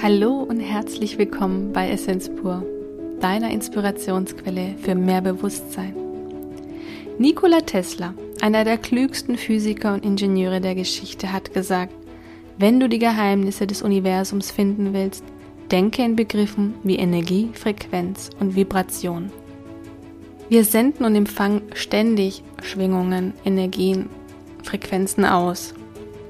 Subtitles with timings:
[0.00, 2.64] Hallo und herzlich willkommen bei Essenz pur,
[3.18, 5.92] deiner Inspirationsquelle für mehr Bewusstsein.
[7.18, 11.92] Nikola Tesla, einer der klügsten Physiker und Ingenieure der Geschichte, hat gesagt,
[12.58, 15.24] wenn du die Geheimnisse des Universums finden willst,
[15.72, 19.32] denke in Begriffen wie Energie, Frequenz und Vibration.
[20.48, 24.08] Wir senden und empfangen ständig Schwingungen, Energien,
[24.62, 25.74] Frequenzen aus.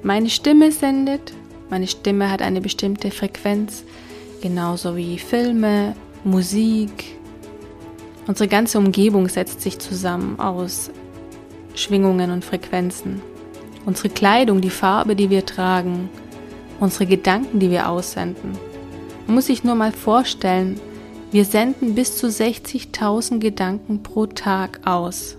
[0.03, 1.35] Meine Stimme sendet,
[1.71, 3.85] meine Stimme hat eine bestimmte Frequenz,
[4.40, 7.17] genauso wie Filme, Musik.
[8.26, 10.90] Unsere ganze Umgebung setzt sich zusammen aus
[11.75, 13.21] Schwingungen und Frequenzen.
[13.86, 16.09] Unsere Kleidung, die Farbe, die wir tragen,
[16.81, 18.53] unsere Gedanken, die wir aussenden.
[19.26, 20.81] Man muss sich nur mal vorstellen,
[21.31, 25.37] wir senden bis zu 60.000 Gedanken pro Tag aus.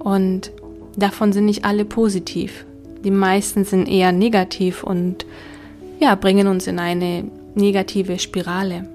[0.00, 0.50] Und
[0.96, 2.64] davon sind nicht alle positiv.
[3.04, 5.24] Die meisten sind eher negativ und
[6.02, 8.88] ja, bringen uns in eine negative Spirale.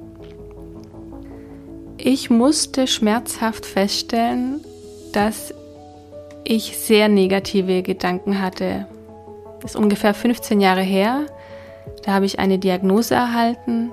[1.98, 4.62] Ich musste schmerzhaft feststellen,
[5.14, 5.54] dass
[6.44, 8.88] ich sehr negative Gedanken hatte.
[9.62, 11.26] Das ist ungefähr 15 Jahre her.
[12.04, 13.92] Da habe ich eine Diagnose erhalten.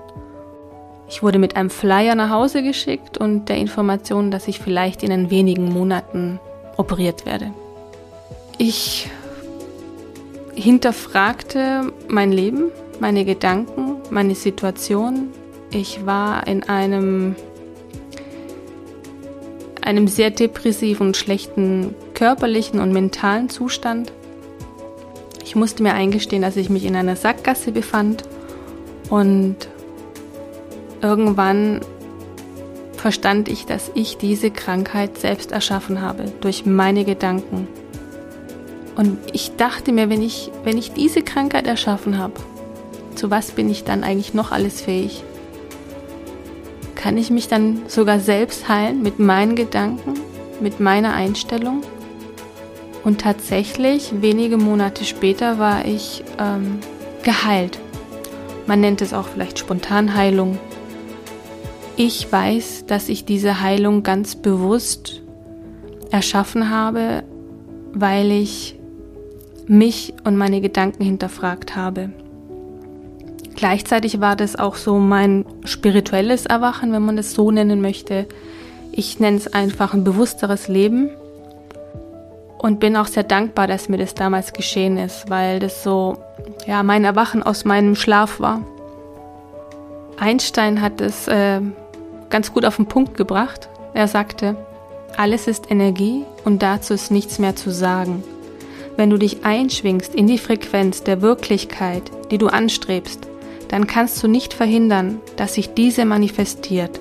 [1.08, 5.30] Ich wurde mit einem Flyer nach Hause geschickt und der Information, dass ich vielleicht in
[5.30, 6.40] wenigen Monaten
[6.76, 7.52] operiert werde.
[8.58, 9.08] Ich
[10.54, 15.28] hinterfragte mein Leben, meine Gedanken, meine Situation.
[15.70, 17.36] Ich war in einem,
[19.82, 24.12] einem sehr depressiven schlechten körperlichen und mentalen Zustand.
[25.44, 28.24] Ich musste mir eingestehen, dass ich mich in einer Sackgasse befand
[29.10, 29.56] und
[31.02, 31.80] irgendwann
[32.96, 37.68] verstand ich, dass ich diese Krankheit selbst erschaffen habe durch meine Gedanken.
[38.96, 42.34] Und ich dachte mir, wenn ich, wenn ich diese Krankheit erschaffen habe,
[43.14, 45.22] zu was bin ich dann eigentlich noch alles fähig?
[46.94, 50.14] Kann ich mich dann sogar selbst heilen mit meinen Gedanken,
[50.60, 51.82] mit meiner Einstellung?
[53.04, 56.78] Und tatsächlich, wenige Monate später war ich ähm,
[57.22, 57.78] geheilt.
[58.66, 60.58] Man nennt es auch vielleicht Spontanheilung.
[61.96, 65.22] Ich weiß, dass ich diese Heilung ganz bewusst
[66.10, 67.22] erschaffen habe,
[67.92, 68.78] weil ich
[69.66, 72.10] mich und meine Gedanken hinterfragt habe.
[73.54, 78.26] Gleichzeitig war das auch so mein spirituelles Erwachen, wenn man es so nennen möchte.
[78.92, 81.10] Ich nenne es einfach ein bewussteres Leben
[82.58, 86.18] und bin auch sehr dankbar, dass mir das damals geschehen ist, weil das so
[86.66, 88.62] ja mein Erwachen aus meinem Schlaf war.
[90.18, 91.60] Einstein hat es äh,
[92.30, 93.68] ganz gut auf den Punkt gebracht.
[93.94, 94.56] Er sagte,
[95.16, 98.24] alles ist Energie und dazu ist nichts mehr zu sagen.
[98.96, 103.28] Wenn du dich einschwingst in die Frequenz der Wirklichkeit, die du anstrebst,
[103.74, 107.00] dann kannst du nicht verhindern, dass sich diese manifestiert.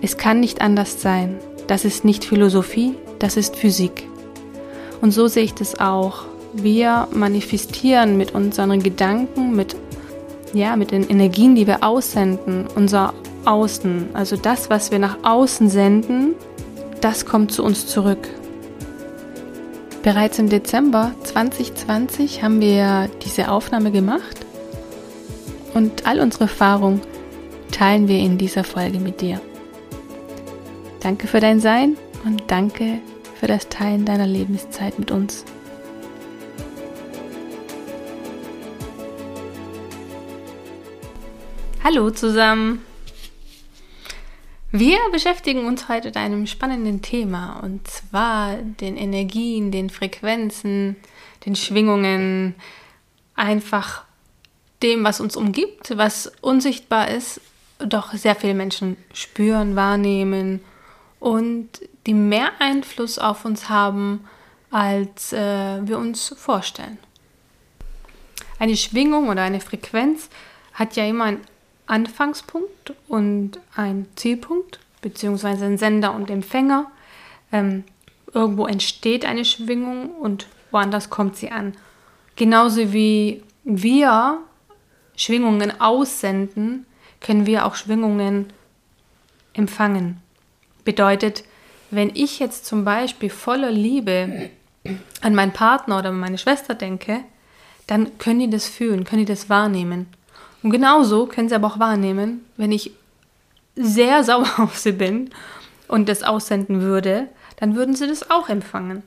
[0.00, 1.36] Es kann nicht anders sein.
[1.66, 4.08] Das ist nicht Philosophie, das ist Physik.
[5.02, 6.24] Und so sehe ich das auch.
[6.54, 9.76] Wir manifestieren mit unseren Gedanken, mit,
[10.54, 13.12] ja, mit den Energien, die wir aussenden, unser
[13.44, 14.08] Außen.
[14.14, 16.34] Also das, was wir nach außen senden,
[17.02, 18.26] das kommt zu uns zurück.
[20.02, 24.45] Bereits im Dezember 2020 haben wir diese Aufnahme gemacht
[25.76, 27.02] und all unsere Erfahrungen
[27.70, 29.42] teilen wir in dieser Folge mit dir.
[31.00, 33.00] Danke für dein Sein und danke
[33.38, 35.44] für das Teilen deiner Lebenszeit mit uns.
[41.84, 42.80] Hallo zusammen!
[44.72, 50.96] Wir beschäftigen uns heute mit einem spannenden Thema und zwar den Energien, den Frequenzen,
[51.44, 52.54] den Schwingungen,
[53.34, 54.05] einfach
[54.82, 57.40] dem, was uns umgibt, was unsichtbar ist,
[57.78, 60.60] doch sehr viele Menschen spüren, wahrnehmen
[61.20, 61.68] und
[62.06, 64.24] die mehr Einfluss auf uns haben,
[64.70, 66.98] als äh, wir uns vorstellen.
[68.58, 70.28] Eine Schwingung oder eine Frequenz
[70.72, 71.40] hat ja immer einen
[71.86, 76.90] Anfangspunkt und einen Zielpunkt, beziehungsweise einen Sender und Empfänger.
[77.52, 77.84] Ähm,
[78.32, 81.74] irgendwo entsteht eine Schwingung und woanders kommt sie an.
[82.34, 84.38] Genauso wie wir
[85.16, 86.86] Schwingungen aussenden,
[87.20, 88.52] können wir auch Schwingungen
[89.54, 90.20] empfangen.
[90.84, 91.44] Bedeutet,
[91.90, 94.50] wenn ich jetzt zum Beispiel voller Liebe
[95.20, 97.20] an meinen Partner oder meine Schwester denke,
[97.86, 100.06] dann können die das fühlen, können die das wahrnehmen.
[100.62, 102.92] Und genauso können sie aber auch wahrnehmen, wenn ich
[103.74, 105.30] sehr sauer auf sie bin
[105.88, 107.28] und das aussenden würde,
[107.58, 109.02] dann würden sie das auch empfangen.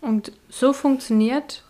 [0.00, 1.64] Und so funktioniert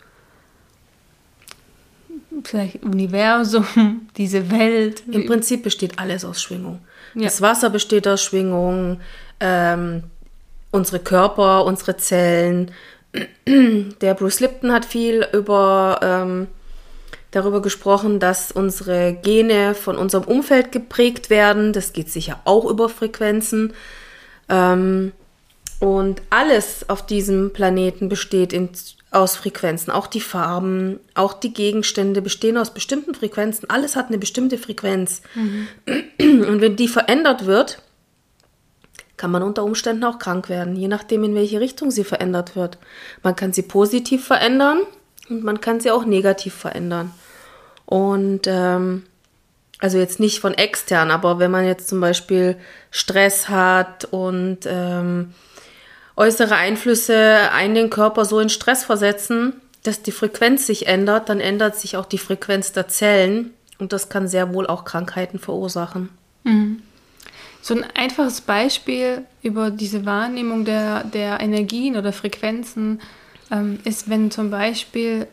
[2.44, 5.02] vielleicht Universum, diese Welt.
[5.10, 6.80] Im Prinzip besteht alles aus Schwingung.
[7.14, 7.24] Ja.
[7.24, 9.00] Das Wasser besteht aus Schwingung,
[9.40, 10.04] ähm,
[10.70, 12.70] unsere Körper, unsere Zellen.
[13.46, 16.46] Der Bruce Lipton hat viel über ähm,
[17.30, 21.72] darüber gesprochen, dass unsere Gene von unserem Umfeld geprägt werden.
[21.72, 23.72] Das geht sicher auch über Frequenzen.
[24.48, 25.12] Ähm,
[25.80, 28.70] und alles auf diesem Planeten besteht in,
[29.10, 29.90] aus Frequenzen.
[29.90, 33.70] Auch die Farben, auch die Gegenstände bestehen aus bestimmten Frequenzen.
[33.70, 35.22] Alles hat eine bestimmte Frequenz.
[35.34, 35.68] Mhm.
[36.46, 37.82] Und wenn die verändert wird,
[39.16, 42.78] kann man unter Umständen auch krank werden, je nachdem, in welche Richtung sie verändert wird.
[43.22, 44.80] Man kann sie positiv verändern
[45.28, 47.12] und man kann sie auch negativ verändern.
[47.84, 49.04] Und ähm,
[49.80, 52.56] also jetzt nicht von extern, aber wenn man jetzt zum Beispiel
[52.90, 55.34] Stress hat und ähm,
[56.18, 59.54] äußere Einflüsse einen den Körper so in Stress versetzen,
[59.84, 64.08] dass die Frequenz sich ändert, dann ändert sich auch die Frequenz der Zellen und das
[64.08, 66.10] kann sehr wohl auch Krankheiten verursachen.
[66.42, 66.82] Mhm.
[67.62, 73.00] So ein einfaches Beispiel über diese Wahrnehmung der, der Energien oder Frequenzen
[73.50, 75.28] ähm, ist, wenn zum Beispiel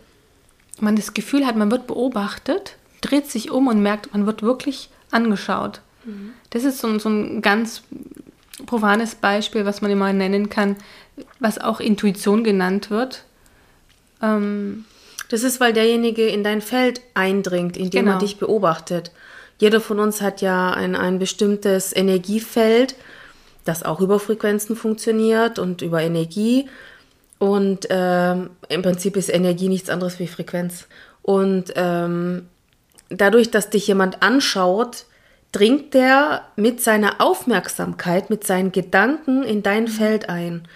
[0.80, 4.90] man das Gefühl hat, man wird beobachtet, dreht sich um und merkt, man wird wirklich
[5.12, 5.82] angeschaut.
[6.06, 6.34] Mhm.
[6.52, 7.84] Das ist so, so ein ganz
[8.66, 10.78] profanes Beispiel, was man immer nennen kann,
[11.40, 13.24] was auch Intuition genannt wird.
[14.22, 14.86] Ähm,
[15.30, 18.18] das ist, weil derjenige in dein Feld eindringt, indem genau.
[18.18, 19.12] er dich beobachtet.
[19.58, 22.96] Jeder von uns hat ja ein, ein bestimmtes Energiefeld,
[23.64, 26.70] das auch über Frequenzen funktioniert und über Energie.
[27.40, 30.88] Und ähm, im Prinzip ist Energie nichts anderes wie Frequenz.
[31.22, 32.48] Und ähm,
[33.10, 35.06] dadurch, dass dich jemand anschaut,
[35.56, 39.88] dringt der mit seiner Aufmerksamkeit, mit seinen Gedanken in dein mhm.
[39.88, 40.68] Feld ein.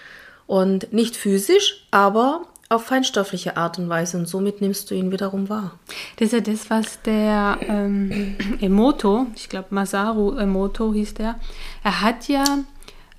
[0.48, 4.18] Und nicht physisch, aber auf feinstoffliche Art und Weise.
[4.18, 5.78] Und somit nimmst du ihn wiederum wahr.
[6.18, 11.40] Das ist ja das, was der ähm, Emoto, ich glaube Masaru Emoto hieß der,
[11.84, 12.44] er hat ja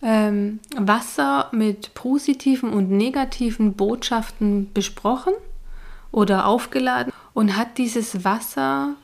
[0.02, 5.34] ähm, Wasser mit positiven und negativen Botschaften besprochen
[6.10, 8.94] oder aufgeladen und hat dieses Wasser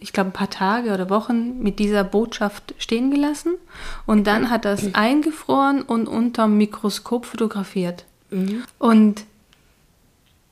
[0.00, 3.54] ich glaube, ein paar Tage oder Wochen mit dieser Botschaft stehen gelassen.
[4.06, 8.04] Und dann hat er es eingefroren und unter dem Mikroskop fotografiert.
[8.30, 8.64] Mhm.
[8.78, 9.24] Und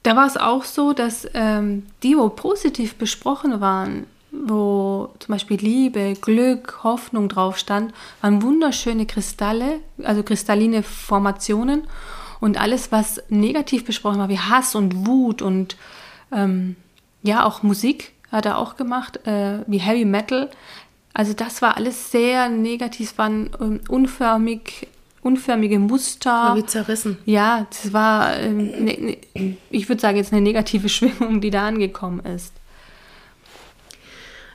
[0.02, 5.58] da war es auch so, dass ähm, die, wo positiv besprochen waren, wo zum Beispiel
[5.58, 11.84] Liebe, Glück, Hoffnung drauf stand, waren wunderschöne Kristalle, also kristalline Formationen.
[12.38, 15.76] Und alles, was negativ besprochen war, wie Hass und Wut und
[16.30, 16.76] ähm,
[17.22, 20.50] ja, auch Musik, hat er auch gemacht, äh, wie Heavy Metal.
[21.14, 24.88] Also das war alles sehr negativ, waren ähm, unförmig,
[25.22, 26.54] unförmige Muster.
[26.56, 27.18] Wie zerrissen.
[27.24, 31.66] Ja, das war, ähm, ne, ne, ich würde sagen, jetzt eine negative Schwingung, die da
[31.66, 32.52] angekommen ist.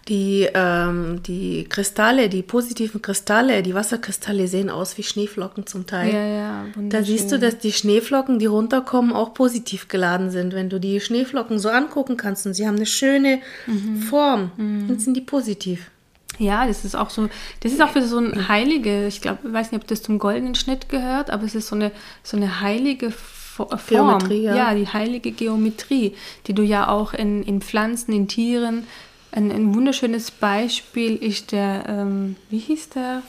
[0.07, 6.11] Die, ähm, die Kristalle, die positiven Kristalle, die Wasserkristalle sehen aus wie Schneeflocken zum Teil.
[6.11, 10.53] Ja, ja, da siehst du, dass die Schneeflocken, die runterkommen, auch positiv geladen sind.
[10.53, 13.97] Wenn du die Schneeflocken so angucken kannst und sie haben eine schöne mhm.
[13.97, 14.87] Form, mhm.
[14.87, 15.91] dann sind die positiv.
[16.39, 19.53] Ja, das ist auch so, das ist auch für so ein heilige, ich glaube, ich
[19.53, 21.91] weiß nicht, ob das zum goldenen Schnitt gehört, aber es ist so eine,
[22.23, 23.69] so eine heilige Form.
[23.87, 24.55] Geometrie, ja.
[24.55, 26.15] ja, die heilige Geometrie,
[26.47, 28.87] die du ja auch in, in Pflanzen, in Tieren
[29.31, 33.23] ein, ein wunderschönes Beispiel ist der, ähm, wie hieß der?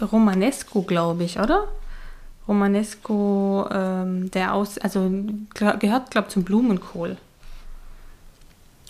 [0.00, 1.68] Romanesco, glaube ich, oder?
[2.46, 5.10] Romanesco, ähm, der aus, also
[5.54, 7.16] gehört, glaube ich, zum Blumenkohl.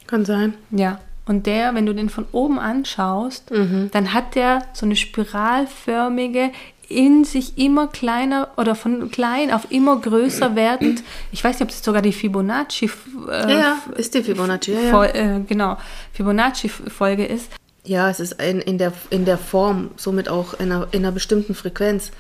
[0.07, 0.55] Kann sein.
[0.71, 1.01] Ja.
[1.27, 3.91] Und der, wenn du den von oben anschaust, mhm.
[3.93, 6.53] dann hat der so eine spiralförmige,
[6.89, 11.03] in sich immer kleiner oder von klein auf immer größer werdend.
[11.33, 12.91] Ich weiß nicht, ob es sogar die Fibonacci.
[13.29, 14.73] Äh, ja, ja, ist die Fibonacci.
[14.73, 15.05] Ja, ja.
[15.05, 15.79] Äh, genau,
[16.13, 17.51] Fibonacci-Folge ist.
[17.85, 21.13] Ja, es ist ein, in, der, in der Form, somit auch in einer, in einer
[21.13, 22.11] bestimmten Frequenz.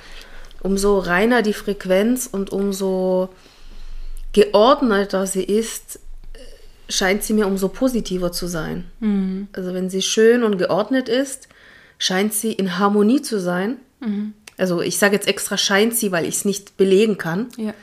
[0.62, 3.28] Umso reiner die Frequenz und umso
[4.32, 6.00] geordneter sie ist,
[6.88, 8.84] scheint sie mir umso positiver zu sein.
[9.00, 9.48] Mhm.
[9.52, 11.48] Also wenn sie schön und geordnet ist,
[11.98, 13.78] scheint sie in Harmonie zu sein.
[14.00, 14.34] Mhm.
[14.58, 17.48] Also ich sage jetzt extra scheint sie, weil ich es nicht belegen kann.
[17.56, 17.74] Ja.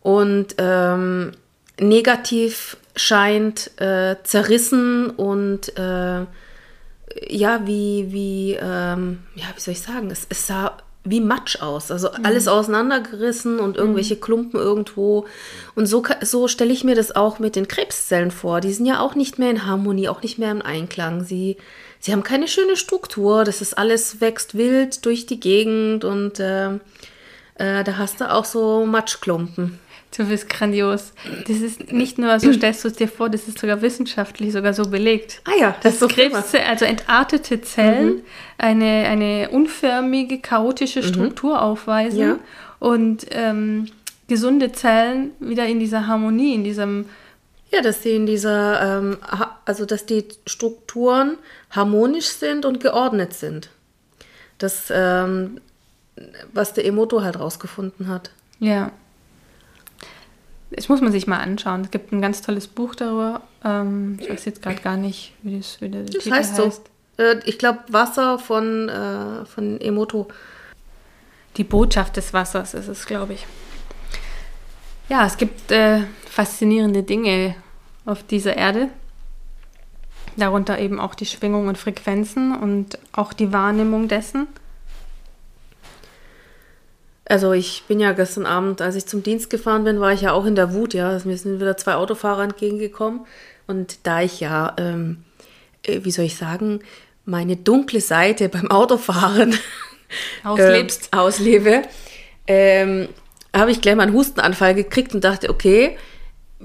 [0.00, 1.32] Und ähm,
[1.80, 6.26] negativ scheint äh, zerrissen und äh,
[7.28, 11.90] ja, wie, wie, ähm, ja, wie soll ich sagen, es, es sah wie Matsch aus.
[11.90, 12.24] Also mhm.
[12.24, 14.20] alles auseinandergerissen und irgendwelche mhm.
[14.20, 15.26] Klumpen irgendwo.
[15.74, 18.60] Und so, so stelle ich mir das auch mit den Krebszellen vor.
[18.60, 21.22] Die sind ja auch nicht mehr in Harmonie, auch nicht mehr im Einklang.
[21.22, 21.58] Sie
[22.04, 23.44] sie haben keine schöne Struktur.
[23.44, 26.74] Das ist alles wächst wild durch die Gegend und äh,
[27.54, 29.78] äh, da hast du auch so Matschklumpen.
[30.14, 31.12] Du bist grandios.
[31.48, 34.74] Das ist nicht nur so, stellst du es dir vor, das ist sogar wissenschaftlich sogar
[34.74, 35.40] so belegt.
[35.44, 38.22] Ah ja, das ist Krebszellen, also entartete Zellen, mhm.
[38.58, 41.06] eine, eine unförmige, chaotische mhm.
[41.06, 41.60] Struktur mhm.
[41.60, 42.38] aufweisen ja.
[42.80, 43.86] und ähm,
[44.28, 47.06] gesunde Zellen wieder in dieser Harmonie, in diesem
[47.74, 49.18] ja, dass sie in dieser, ähm,
[49.64, 51.36] also dass die Strukturen
[51.70, 53.70] harmonisch sind und geordnet sind.
[54.58, 55.60] Das, ähm,
[56.52, 58.30] was der Emoto halt rausgefunden hat.
[58.60, 58.92] Ja.
[60.70, 61.82] Das muss man sich mal anschauen.
[61.82, 63.42] Es gibt ein ganz tolles Buch darüber.
[63.64, 66.58] Ähm, ich weiß jetzt gerade gar nicht, wie das, wie der das Titel heißt.
[66.58, 66.82] heißt.
[67.16, 67.22] So.
[67.22, 70.28] Äh, ich glaube, Wasser von, äh, von Emoto.
[71.56, 73.46] Die Botschaft des Wassers ist es, glaube ich.
[75.08, 77.56] Ja, es gibt äh, faszinierende Dinge
[78.04, 78.88] auf dieser Erde.
[80.36, 84.48] Darunter eben auch die Schwingungen und Frequenzen und auch die Wahrnehmung dessen.
[87.26, 90.32] Also ich bin ja gestern Abend, als ich zum Dienst gefahren bin, war ich ja
[90.32, 91.08] auch in der Wut, ja.
[91.08, 93.20] Also mir sind wieder zwei Autofahrer entgegengekommen.
[93.66, 95.24] Und da ich ja, ähm,
[95.84, 96.80] äh, wie soll ich sagen,
[97.24, 99.58] meine dunkle Seite beim Autofahren
[100.44, 101.82] auslebst, äh, auslebe,
[102.46, 103.08] ähm,
[103.56, 105.96] habe ich gleich mal einen Hustenanfall gekriegt und dachte, okay,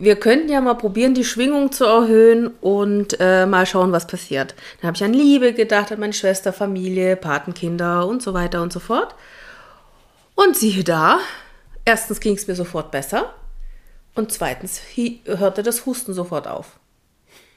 [0.02, 4.56] wir könnten ja mal probieren, die Schwingung zu erhöhen und äh, mal schauen, was passiert.
[4.80, 8.72] Dann habe ich an Liebe gedacht, an meine Schwester, Familie, Patenkinder und so weiter und
[8.72, 9.16] so fort.
[10.36, 11.20] Und siehe da,
[11.86, 13.34] erstens ging es mir sofort besser
[14.16, 14.82] und zweitens
[15.26, 16.80] hörte das Husten sofort auf.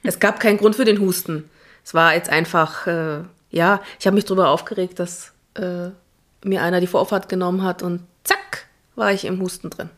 [0.02, 1.48] Es gab keinen Grund für den Husten.
[1.84, 3.20] Es war jetzt einfach, äh,
[3.50, 5.90] ja, ich habe mich darüber aufgeregt, dass äh,
[6.44, 9.90] mir einer die Vorfahrt genommen hat und zack, war ich im Husten drin.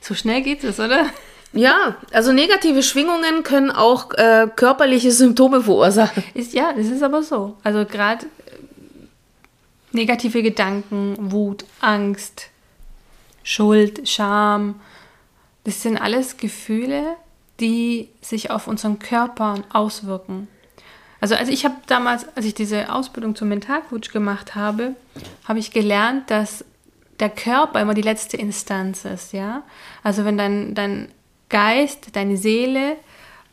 [0.00, 1.06] So schnell geht es, oder?
[1.52, 6.22] Ja, also negative Schwingungen können auch äh, körperliche Symptome verursachen.
[6.34, 7.56] Ist, ja, das ist aber so.
[7.64, 8.30] Also gerade äh,
[9.90, 12.50] negative Gedanken, Wut, Angst,
[13.42, 14.80] Schuld, Scham,
[15.64, 17.16] das sind alles Gefühle,
[17.58, 20.48] die sich auf unseren Körper auswirken.
[21.20, 24.94] Also, also ich habe damals, als ich diese Ausbildung zum Mentalcoach gemacht habe,
[25.46, 26.64] habe ich gelernt, dass
[27.18, 29.62] der Körper immer die letzte Instanz ist, ja.
[30.02, 31.08] Also wenn dein, dein
[31.50, 32.96] Geist, deine Seele,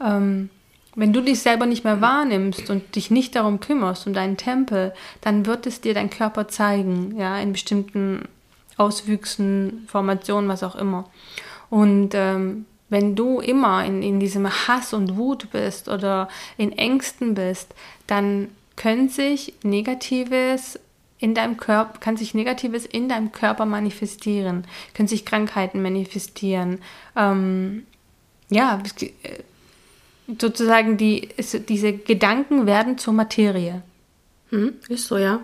[0.03, 0.49] ähm,
[0.95, 4.93] wenn du dich selber nicht mehr wahrnimmst und dich nicht darum kümmerst, um deinen Tempel,
[5.21, 8.27] dann wird es dir dein Körper zeigen, ja, in bestimmten
[8.77, 11.09] Auswüchsen, Formationen, was auch immer.
[11.69, 17.35] Und ähm, wenn du immer in, in diesem Hass und Wut bist oder in Ängsten
[17.35, 17.75] bist,
[18.07, 20.79] dann können sich Negatives
[21.19, 26.79] in deinem Körper, kann sich Negatives in deinem Körper manifestieren, können sich Krankheiten manifestieren.
[27.15, 27.85] Ähm,
[28.49, 29.09] ja, äh,
[30.39, 31.29] sozusagen die,
[31.67, 33.81] diese Gedanken werden zur Materie.
[34.49, 35.41] Hm, ist so, ja.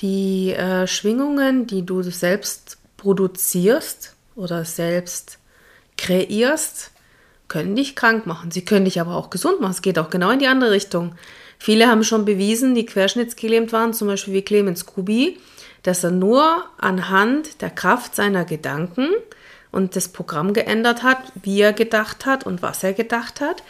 [0.00, 5.38] Die äh, Schwingungen, die du selbst produzierst oder selbst
[5.96, 6.90] kreierst,
[7.46, 8.50] können dich krank machen.
[8.50, 9.70] Sie können dich aber auch gesund machen.
[9.70, 11.14] Es geht auch genau in die andere Richtung.
[11.58, 15.38] Viele haben schon bewiesen, die querschnittsgelähmt waren, zum Beispiel wie Clemens Kubi,
[15.82, 19.10] dass er nur anhand der Kraft seiner Gedanken
[19.70, 23.62] und das Programm geändert hat, wie er gedacht hat und was er gedacht hat,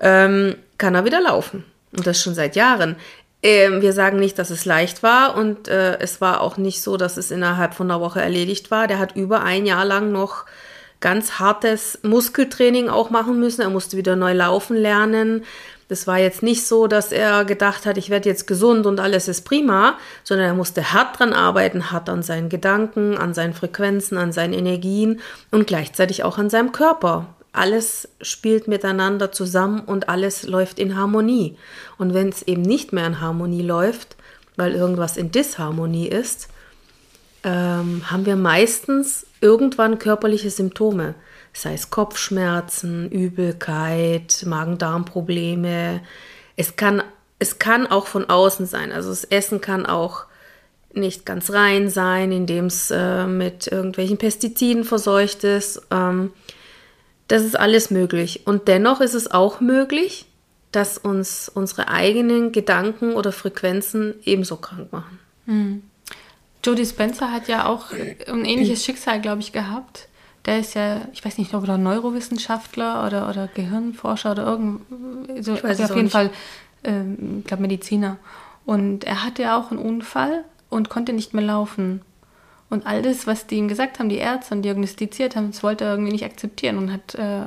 [0.00, 1.64] ähm, kann er wieder laufen.
[1.96, 2.96] Und das schon seit Jahren.
[3.42, 6.96] Ähm, wir sagen nicht, dass es leicht war und äh, es war auch nicht so,
[6.96, 8.86] dass es innerhalb von einer Woche erledigt war.
[8.86, 10.44] Der hat über ein Jahr lang noch
[11.00, 13.60] ganz hartes Muskeltraining auch machen müssen.
[13.60, 15.44] Er musste wieder neu laufen lernen.
[15.88, 19.26] Das war jetzt nicht so, dass er gedacht hat, ich werde jetzt gesund und alles
[19.26, 24.18] ist prima, sondern er musste hart dran arbeiten, hart an seinen Gedanken, an seinen Frequenzen,
[24.18, 27.34] an seinen Energien und gleichzeitig auch an seinem Körper.
[27.52, 31.56] Alles spielt miteinander zusammen und alles läuft in Harmonie.
[31.96, 34.16] Und wenn es eben nicht mehr in Harmonie läuft,
[34.56, 36.48] weil irgendwas in Disharmonie ist,
[37.44, 41.14] ähm, haben wir meistens irgendwann körperliche Symptome
[41.58, 46.00] sei es Kopfschmerzen, Übelkeit, Magen-Darm-Probleme.
[46.56, 47.02] Es kann,
[47.38, 48.92] es kann auch von außen sein.
[48.92, 50.26] Also das Essen kann auch
[50.94, 55.82] nicht ganz rein sein, indem es äh, mit irgendwelchen Pestiziden verseucht ist.
[55.90, 56.32] Ähm,
[57.28, 58.46] das ist alles möglich.
[58.46, 60.26] Und dennoch ist es auch möglich,
[60.72, 65.18] dass uns unsere eigenen Gedanken oder Frequenzen ebenso krank machen.
[65.46, 65.82] Mhm.
[66.64, 70.08] Jodie Spencer hat ja auch ein ähnliches Schicksal, glaube ich, gehabt
[70.48, 74.80] der ist ja, ich weiß nicht, ob er Neurowissenschaftler oder, oder Gehirnforscher oder irgend,
[75.44, 76.12] so, also auf jeden nicht.
[76.12, 76.30] Fall,
[76.84, 78.16] ähm, ich glaube Mediziner.
[78.64, 82.00] Und er hatte ja auch einen Unfall und konnte nicht mehr laufen.
[82.70, 85.84] Und all das, was die ihm gesagt haben, die Ärzte und diagnostiziert haben, das wollte
[85.84, 87.42] er irgendwie nicht akzeptieren und hat äh,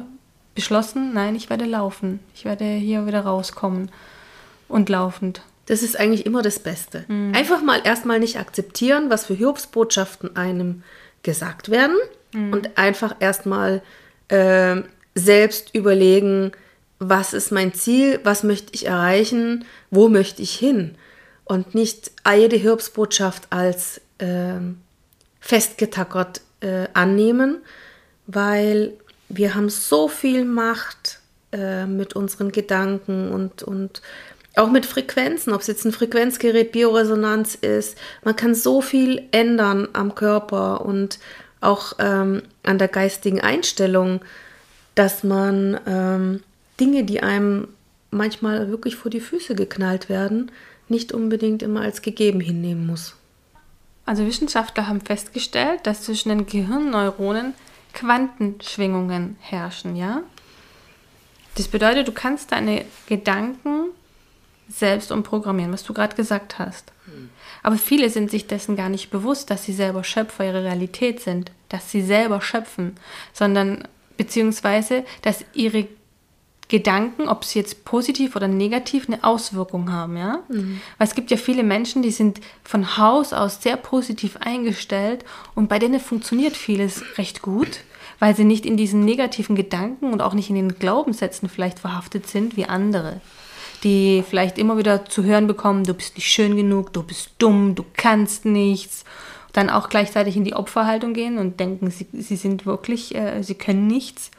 [0.53, 2.19] beschlossen, nein, ich werde laufen.
[2.35, 3.89] Ich werde hier wieder rauskommen
[4.67, 5.41] und laufend.
[5.65, 7.05] Das ist eigentlich immer das Beste.
[7.07, 7.33] Mhm.
[7.33, 10.83] Einfach mal erstmal nicht akzeptieren, was für Hiobsbotschaften einem
[11.23, 11.95] gesagt werden
[12.33, 12.53] Mhm.
[12.53, 13.81] Und einfach erstmal
[14.27, 14.81] äh,
[15.15, 16.51] selbst überlegen,
[16.99, 20.95] was ist mein Ziel, was möchte ich erreichen, wo möchte ich hin.
[21.43, 24.59] Und nicht jede Hirbsbotschaft als äh,
[25.39, 27.57] festgetackert äh, annehmen,
[28.27, 28.93] weil
[29.29, 31.19] wir haben so viel Macht
[31.51, 34.01] äh, mit unseren Gedanken und, und
[34.55, 37.97] auch mit Frequenzen, ob es jetzt ein Frequenzgerät, Bioresonanz ist.
[38.23, 41.19] Man kann so viel ändern am Körper und
[41.61, 44.21] auch ähm, an der geistigen Einstellung,
[44.95, 46.43] dass man ähm,
[46.79, 47.67] Dinge, die einem
[48.09, 50.51] manchmal wirklich vor die Füße geknallt werden,
[50.89, 53.15] nicht unbedingt immer als gegeben hinnehmen muss.
[54.05, 57.53] Also Wissenschaftler haben festgestellt, dass zwischen den Gehirnneuronen
[57.93, 60.23] Quantenschwingungen herrschen, ja?
[61.55, 63.89] Das bedeutet, du kannst deine Gedanken
[64.69, 66.91] selbst umprogrammieren, was du gerade gesagt hast.
[67.63, 71.51] Aber viele sind sich dessen gar nicht bewusst, dass sie selber Schöpfer ihrer Realität sind,
[71.69, 72.95] dass sie selber schöpfen,
[73.33, 73.87] sondern
[74.17, 75.87] beziehungsweise, dass ihre
[76.71, 80.39] Gedanken, ob sie jetzt positiv oder negativ eine Auswirkung haben, ja?
[80.47, 80.79] Mhm.
[80.97, 85.67] Weil es gibt ja viele Menschen, die sind von Haus aus sehr positiv eingestellt und
[85.67, 87.81] bei denen funktioniert vieles recht gut,
[88.19, 92.27] weil sie nicht in diesen negativen Gedanken und auch nicht in den Glaubenssätzen vielleicht verhaftet
[92.27, 93.19] sind wie andere
[93.83, 97.75] die vielleicht immer wieder zu hören bekommen, du bist nicht schön genug, du bist dumm,
[97.75, 99.03] du kannst nichts.
[99.53, 103.55] Dann auch gleichzeitig in die Opferhaltung gehen und denken, sie, sie sind wirklich, äh, sie
[103.55, 104.31] können nichts.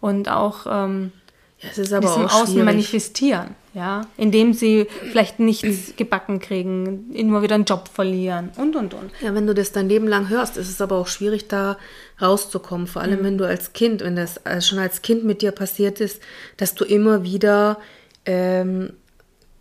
[0.00, 1.12] Und auch ähm,
[1.60, 2.64] ja, es ist aber auch Außen schwierig.
[2.64, 8.94] manifestieren, ja, indem sie vielleicht nichts gebacken kriegen, immer wieder einen Job verlieren und und
[8.94, 9.10] und.
[9.20, 11.76] Ja, wenn du das dein Leben lang hörst, ist es aber auch schwierig, da
[12.22, 12.86] rauszukommen.
[12.86, 13.24] Vor allem, mhm.
[13.24, 16.22] wenn du als Kind, wenn das schon als Kind mit dir passiert ist,
[16.58, 17.78] dass du immer wieder
[18.24, 18.94] ähm,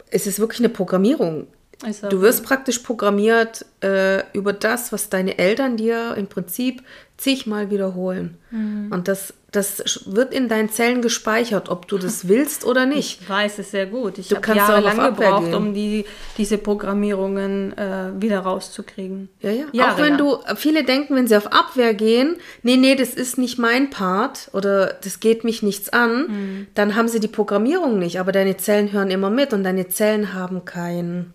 [0.10, 1.48] es ist wirklich eine Programmierung.
[1.84, 6.82] Also, du wirst praktisch programmiert äh, über das, was deine Eltern dir im Prinzip
[7.18, 8.38] zigmal wiederholen.
[8.52, 8.92] Mhm.
[8.92, 13.22] Und das, das wird in deinen Zellen gespeichert, ob du das willst oder nicht.
[13.22, 14.18] Ich weiß es sehr gut.
[14.20, 16.06] Ich habe jahrelang gebraucht, um die,
[16.38, 19.30] diese Programmierungen äh, wieder rauszukriegen.
[19.42, 19.66] Ja, ja.
[19.72, 23.38] Jahre Auch wenn du, viele denken, wenn sie auf Abwehr gehen, nee, nee, das ist
[23.38, 26.68] nicht mein Part oder das geht mich nichts an, mhm.
[26.76, 28.20] dann haben sie die Programmierung nicht.
[28.20, 31.34] Aber deine Zellen hören immer mit und deine Zellen haben kein,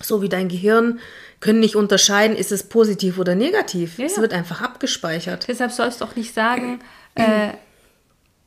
[0.00, 1.00] so wie dein Gehirn
[1.40, 3.98] können nicht unterscheiden, ist es positiv oder negativ.
[3.98, 5.46] Ja, es wird einfach abgespeichert.
[5.48, 6.80] Deshalb sollst du auch nicht sagen,
[7.14, 7.52] äh,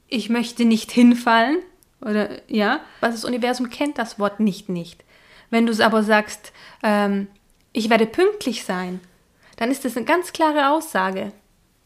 [0.07, 1.59] ich möchte nicht hinfallen.
[2.01, 5.03] Oder ja, was das Universum kennt das Wort nicht nicht.
[5.51, 6.51] Wenn du es aber sagst,
[6.83, 7.27] ähm,
[7.73, 8.99] ich werde pünktlich sein,
[9.57, 11.31] dann ist das eine ganz klare Aussage.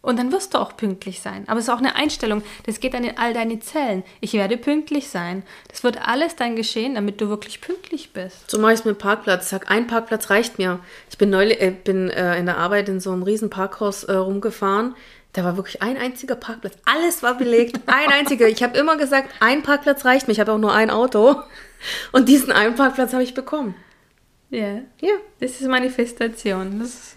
[0.05, 1.45] Und dann wirst du auch pünktlich sein.
[1.47, 2.43] Aber es ist auch eine Einstellung.
[2.67, 4.03] Das geht dann in all deine Zellen.
[4.21, 5.41] Ich werde pünktlich sein.
[5.67, 8.51] Das wird alles dann geschehen, damit du wirklich pünktlich bist.
[8.51, 9.45] So mache ich es mit Parkplatz.
[9.45, 10.79] Ich sag, ein Parkplatz reicht mir.
[11.09, 14.13] Ich bin neulich, äh, bin äh, in der Arbeit in so einem riesen Parkhaus äh,
[14.13, 14.93] rumgefahren.
[15.33, 16.75] Da war wirklich ein einziger Parkplatz.
[16.85, 17.79] Alles war belegt.
[17.87, 18.47] Ein einziger.
[18.47, 20.33] Ich habe immer gesagt, ein Parkplatz reicht mir.
[20.33, 21.35] Ich habe auch nur ein Auto.
[22.11, 23.75] Und diesen einen Parkplatz habe ich bekommen.
[24.51, 24.81] Ja.
[25.01, 25.15] Ja.
[25.39, 26.79] Das ist Manifestation.
[26.79, 27.15] Das ist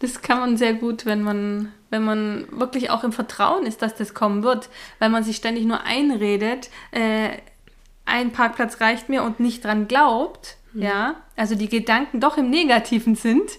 [0.00, 3.94] das kann man sehr gut, wenn man, wenn man wirklich auch im Vertrauen ist, dass
[3.94, 7.30] das kommen wird, weil man sich ständig nur einredet, äh,
[8.04, 10.82] ein Parkplatz reicht mir und nicht dran glaubt, mhm.
[10.82, 13.50] ja, also die Gedanken doch im Negativen sind,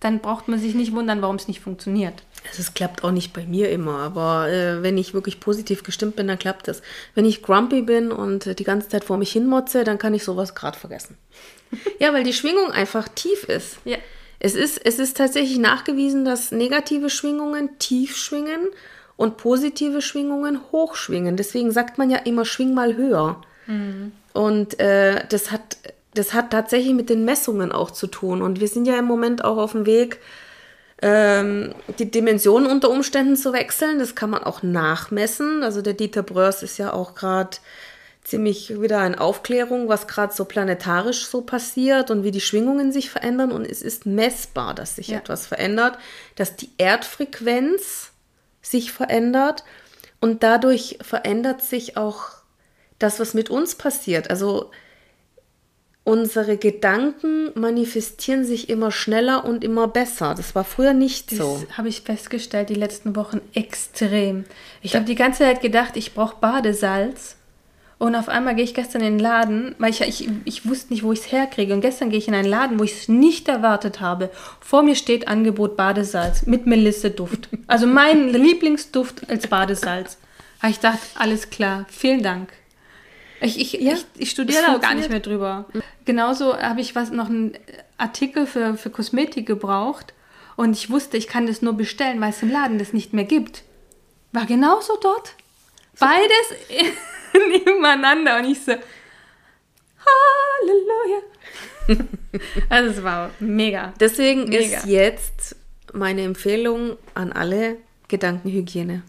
[0.00, 2.22] dann braucht man sich nicht wundern, warum es nicht funktioniert.
[2.48, 6.14] Also es klappt auch nicht bei mir immer, aber äh, wenn ich wirklich positiv gestimmt
[6.14, 6.82] bin, dann klappt das.
[7.14, 10.22] Wenn ich grumpy bin und äh, die ganze Zeit vor mich hinmotze, dann kann ich
[10.22, 11.18] sowas gerade vergessen.
[11.98, 13.78] ja, weil die Schwingung einfach tief ist.
[13.84, 13.98] Ja.
[14.40, 18.60] Es ist, es ist tatsächlich nachgewiesen, dass negative Schwingungen tief schwingen
[19.16, 21.36] und positive Schwingungen hoch schwingen.
[21.36, 23.42] Deswegen sagt man ja immer, schwing mal höher.
[23.66, 24.12] Mhm.
[24.32, 25.76] Und äh, das, hat,
[26.14, 28.42] das hat tatsächlich mit den Messungen auch zu tun.
[28.42, 30.20] Und wir sind ja im Moment auch auf dem Weg,
[31.02, 33.98] ähm, die Dimensionen unter Umständen zu wechseln.
[33.98, 35.64] Das kann man auch nachmessen.
[35.64, 37.56] Also der Dieter Bröers ist ja auch gerade
[38.28, 43.10] ziemlich wieder in Aufklärung, was gerade so planetarisch so passiert und wie die Schwingungen sich
[43.10, 43.52] verändern.
[43.52, 45.18] Und es ist messbar, dass sich ja.
[45.18, 45.98] etwas verändert,
[46.36, 48.10] dass die Erdfrequenz
[48.60, 49.64] sich verändert
[50.20, 52.30] und dadurch verändert sich auch
[52.98, 54.30] das, was mit uns passiert.
[54.30, 54.70] Also
[56.04, 60.34] unsere Gedanken manifestieren sich immer schneller und immer besser.
[60.34, 61.64] Das war früher nicht so.
[61.66, 64.44] Das habe ich festgestellt die letzten Wochen extrem.
[64.82, 67.37] Ich habe die ganze Zeit gedacht, ich brauche Badesalz
[67.98, 71.02] und auf einmal gehe ich gestern in den Laden, weil ich, ich, ich wusste nicht,
[71.02, 71.74] wo ich es herkriege.
[71.74, 74.30] Und gestern gehe ich in einen Laden, wo ich es nicht erwartet habe.
[74.60, 77.48] Vor mir steht Angebot Badesalz mit Melisse-Duft.
[77.66, 80.16] Also mein Lieblingsduft als Badesalz.
[80.60, 82.52] Aber ich dachte, alles klar, vielen Dank.
[83.40, 85.66] Ich, ich, ja, ich, ich studiere da gar nicht mehr drüber.
[86.04, 87.52] Genauso habe ich was noch einen
[87.96, 90.14] Artikel für, für Kosmetik gebraucht.
[90.56, 93.24] und ich wusste, ich kann das nur bestellen, weil es im Laden das nicht mehr
[93.24, 93.62] gibt.
[94.32, 95.34] War genauso dort.
[95.98, 96.54] Beides
[97.48, 98.72] nebeneinander und ich so,
[100.06, 101.22] Halleluja.
[102.68, 103.92] also es war mega.
[104.00, 104.78] Deswegen Mega.
[104.78, 105.56] ist jetzt
[105.92, 107.76] meine Empfehlung an alle
[108.08, 109.02] Gedankenhygiene.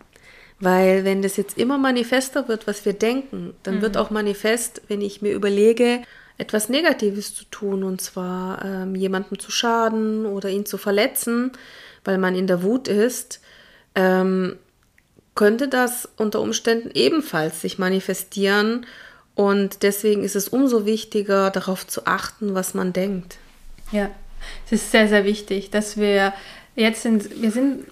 [0.60, 5.00] Weil wenn das jetzt immer manifester wird, was wir denken, dann wird auch manifest, wenn
[5.00, 6.02] ich mir überlege,
[6.38, 11.52] etwas Negatives zu tun, und zwar ähm, jemandem zu schaden oder ihn zu verletzen,
[12.04, 13.42] weil man in der Wut ist,
[13.96, 14.58] ähm,
[15.40, 18.86] könnte das unter Umständen ebenfalls sich manifestieren.
[19.36, 23.38] Und deswegen ist es umso wichtiger, darauf zu achten, was man denkt.
[23.94, 24.10] Ja,
[24.66, 26.34] es ist sehr, sehr wichtig, dass wir
[26.76, 27.86] jetzt sind, wir sind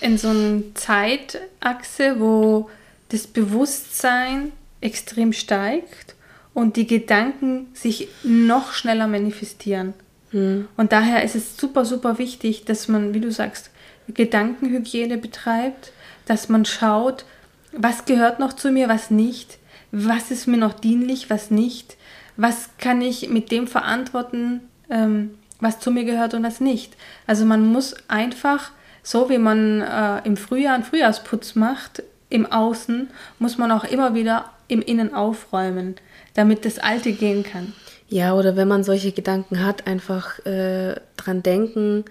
[0.00, 2.68] in so einer Zeitachse, wo
[3.10, 4.50] das Bewusstsein
[4.80, 6.16] extrem steigt
[6.54, 9.94] und die Gedanken sich noch schneller manifestieren.
[10.32, 13.70] Und daher ist es super, super wichtig, dass man, wie du sagst,
[14.08, 15.92] Gedankenhygiene betreibt,
[16.26, 17.24] dass man schaut,
[17.72, 19.58] was gehört noch zu mir, was nicht,
[19.92, 21.96] was ist mir noch dienlich, was nicht,
[22.36, 26.96] was kann ich mit dem verantworten, ähm, was zu mir gehört und was nicht.
[27.26, 28.70] Also man muss einfach,
[29.02, 34.14] so wie man äh, im Frühjahr einen Frühjahrsputz macht, im Außen, muss man auch immer
[34.14, 35.96] wieder im Innen aufräumen,
[36.34, 37.72] damit das Alte gehen kann.
[38.08, 42.04] Ja, oder wenn man solche Gedanken hat, einfach äh, dran denken,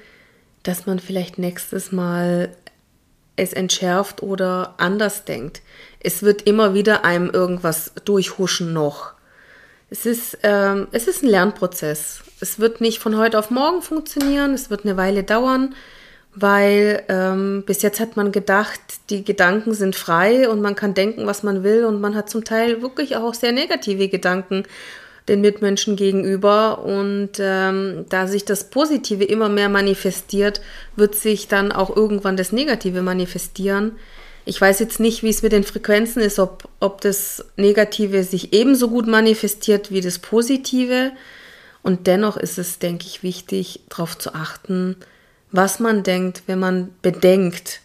[0.64, 2.50] dass man vielleicht nächstes Mal
[3.40, 5.62] es entschärft oder anders denkt.
[6.00, 9.14] Es wird immer wieder einem irgendwas durchhuschen noch.
[9.90, 12.22] Es ist, ähm, es ist ein Lernprozess.
[12.40, 15.76] Es wird nicht von heute auf morgen funktionieren, es wird eine Weile dauern,
[16.36, 21.26] weil ähm, bis jetzt hat man gedacht, die Gedanken sind frei und man kann denken,
[21.26, 24.64] was man will und man hat zum Teil wirklich auch sehr negative Gedanken
[25.30, 30.62] den Mitmenschen gegenüber und ähm, da sich das Positive immer mehr manifestiert,
[30.96, 33.94] wird sich dann auch irgendwann das Negative manifestieren.
[34.46, 38.52] Ich weiß jetzt nicht, wie es mit den Frequenzen ist, ob, ob das Negative sich
[38.52, 41.12] ebenso gut manifestiert wie das Positive.
[41.84, 44.96] Und dennoch ist es, denke ich, wichtig, darauf zu achten,
[45.52, 47.82] was man denkt, wenn man bedenkt,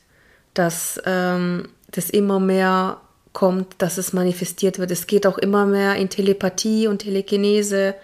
[0.55, 3.01] dass ähm, das immer mehr
[3.35, 4.90] kommt, dass es manifestiert wird.
[4.90, 7.94] Es geht auch immer mehr in Telepathie und Telekinese.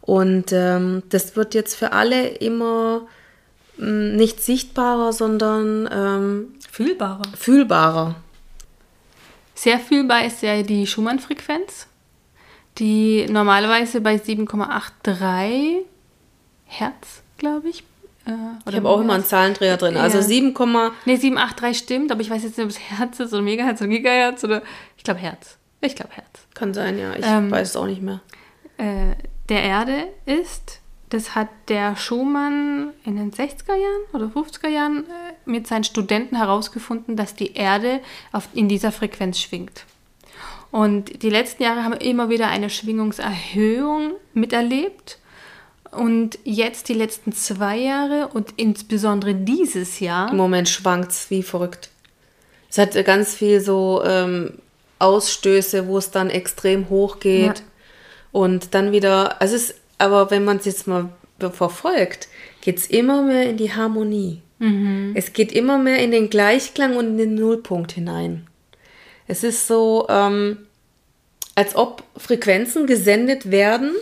[0.00, 3.06] Und ähm, das wird jetzt für alle immer
[3.76, 7.22] mh, nicht sichtbarer, sondern ähm, Fühlbarer.
[7.38, 8.16] fühlbarer.
[9.54, 11.86] Sehr fühlbar ist ja die Schumann-Frequenz,
[12.78, 15.82] die normalerweise bei 7,83
[16.64, 17.84] Hertz, glaube ich.
[18.26, 18.30] Äh,
[18.70, 19.96] Ich habe auch immer einen Zahlendreher drin.
[19.96, 20.22] Also Ja.
[20.22, 20.54] 7,
[21.04, 23.88] Ne, 783 stimmt, aber ich weiß jetzt nicht, ob es Herz ist oder Megahertz oder
[23.90, 24.62] Gigahertz oder.
[24.96, 25.58] Ich glaube Herz.
[25.80, 26.46] Ich glaube Herz.
[26.54, 27.14] kann sein, ja.
[27.16, 28.20] Ich Ähm, weiß es auch nicht mehr.
[28.78, 29.14] Äh,
[29.50, 35.32] der Erde ist, das hat der Schumann in den 60er Jahren oder 50er Jahren äh,
[35.50, 38.00] mit seinen Studenten herausgefunden, dass die Erde
[38.32, 39.84] auf, in dieser Frequenz schwingt.
[40.70, 45.18] Und die letzten Jahre haben wir immer wieder eine Schwingungserhöhung miterlebt.
[45.96, 51.42] Und jetzt die letzten zwei Jahre und insbesondere dieses Jahr Im Moment schwankt es wie
[51.42, 51.90] verrückt.
[52.70, 54.54] Es hat ganz viel so ähm,
[54.98, 57.58] Ausstöße, wo es dann extrem hoch geht.
[57.58, 57.64] Ja.
[58.32, 62.28] Und dann wieder, also es ist, aber wenn man es jetzt mal verfolgt,
[62.60, 64.42] geht es immer mehr in die Harmonie.
[65.14, 68.46] Es geht immer mehr in den Gleichklang und in den Nullpunkt hinein.
[69.26, 70.58] Es ist so, ähm,
[71.54, 73.92] als ob Frequenzen gesendet werden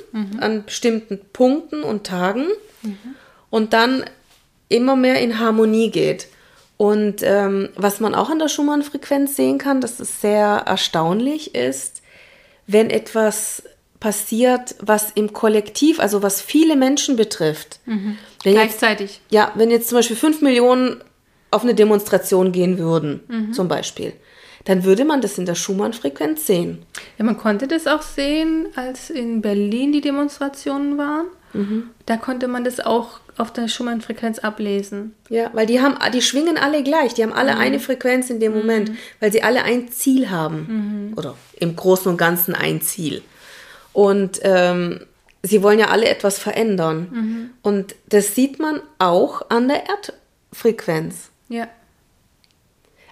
[0.40, 2.46] an bestimmten Punkten und Tagen
[3.50, 4.04] und dann
[4.68, 6.28] immer mehr in Harmonie geht.
[6.78, 12.02] Und ähm, was man auch an der Schumann-Frequenz sehen kann, dass es sehr erstaunlich ist,
[12.66, 13.62] wenn etwas
[14.00, 17.78] passiert, was im Kollektiv, also was viele Menschen betrifft.
[18.42, 19.20] Jetzt, gleichzeitig.
[19.30, 21.04] ja, wenn jetzt zum Beispiel fünf Millionen
[21.52, 24.14] auf eine Demonstration gehen würden, zum Beispiel,
[24.64, 26.84] dann würde man das in der Schumann-Frequenz sehen.
[27.18, 31.26] Ja, man konnte das auch sehen, als in Berlin die Demonstrationen waren.
[32.06, 35.14] Da konnte man das auch auf der Schumann-Frequenz ablesen.
[35.28, 38.54] Ja, weil die haben, die schwingen alle gleich, die haben alle eine Frequenz in dem
[38.54, 41.12] Moment, weil sie alle ein Ziel haben.
[41.16, 43.22] Oder im Großen und Ganzen ein Ziel.
[43.92, 45.00] Und ähm,
[45.42, 47.50] sie wollen ja alle etwas verändern.
[47.60, 51.28] Und das sieht man auch an der Erdfrequenz.
[51.50, 51.68] Ja.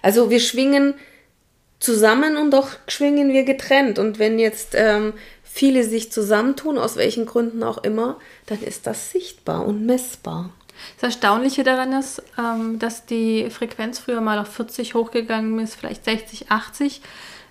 [0.01, 0.95] Also wir schwingen
[1.81, 3.99] zusammen und doch schwingen wir getrennt.
[3.99, 5.13] Und wenn jetzt ähm,
[5.43, 10.51] viele sich zusammentun, aus welchen Gründen auch immer, dann ist das sichtbar und messbar.
[10.95, 16.05] Das Erstaunliche daran ist, ähm, dass die Frequenz früher mal auf 40 hochgegangen ist, vielleicht
[16.05, 17.01] 60, 80.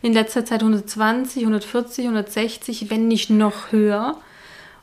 [0.02, 4.16] In letzter Zeit 120, 140, 160, wenn nicht noch höher.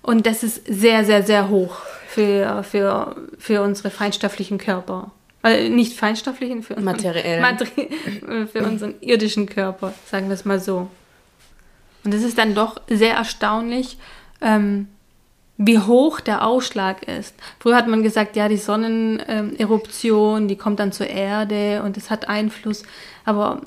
[0.03, 5.11] Und das ist sehr, sehr, sehr hoch für, für, für unsere feinstofflichen Körper.
[5.47, 7.41] Also nicht feinstofflichen, für, Materiell.
[7.41, 7.89] Materi
[8.51, 10.89] für unseren irdischen Körper, sagen wir es mal so.
[12.03, 13.97] Und es ist dann doch sehr erstaunlich,
[14.41, 14.87] ähm,
[15.57, 17.33] wie hoch der Ausschlag ist.
[17.59, 22.29] Früher hat man gesagt, ja, die Sonneneruption, die kommt dann zur Erde und es hat
[22.29, 22.83] Einfluss.
[23.25, 23.61] Aber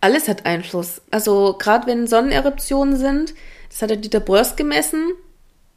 [0.00, 1.02] alles hat Einfluss.
[1.10, 3.34] Also gerade wenn Sonneneruptionen sind,
[3.70, 5.12] das hat der Dieter Brörs gemessen,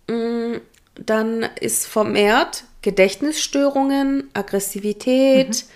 [0.08, 0.58] mm,
[1.06, 5.70] dann ist vermehrt Gedächtnisstörungen, Aggressivität, mhm.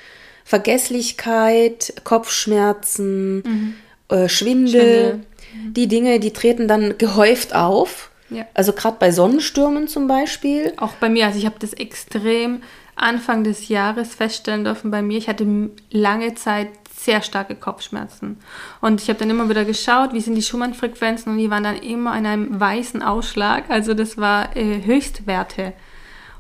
[0.46, 3.74] Vergesslichkeit, Kopfschmerzen, mhm.
[4.10, 4.70] äh, Schwindel.
[4.70, 5.14] Schwindel.
[5.54, 5.74] Mhm.
[5.74, 8.10] Die Dinge, die treten dann gehäuft auf.
[8.30, 8.46] Ja.
[8.54, 10.74] Also gerade bei Sonnenstürmen zum Beispiel.
[10.78, 12.62] Auch bei mir, also ich habe das extrem
[12.96, 15.18] Anfang des Jahres feststellen dürfen bei mir.
[15.18, 15.46] Ich hatte
[15.92, 16.70] lange Zeit
[17.04, 18.38] sehr starke Kopfschmerzen.
[18.82, 21.78] Und ich habe dann immer wieder geschaut, wie sind die Schumann-Frequenzen und die waren dann
[21.78, 23.66] immer in einem weißen Ausschlag.
[23.70, 25.74] Also das war äh, Höchstwerte.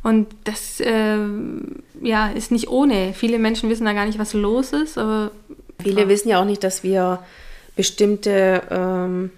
[0.03, 1.17] Und das äh,
[2.01, 3.13] ja, ist nicht ohne.
[3.13, 4.97] Viele Menschen wissen da gar nicht, was los ist.
[4.97, 5.31] Aber,
[5.81, 7.19] Viele wissen ja auch nicht, dass wir
[7.75, 9.31] bestimmte, ähm,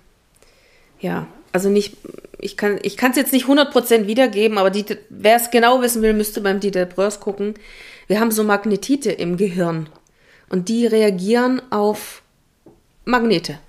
[1.00, 1.98] ja, also nicht,
[2.40, 4.72] ich kann ich es jetzt nicht 100% wiedergeben, aber
[5.10, 7.56] wer es genau wissen will, müsste beim Dieter Bröers gucken.
[8.08, 9.88] Wir haben so Magnetite im Gehirn
[10.50, 12.22] und die reagieren auf
[13.06, 13.60] Magnete.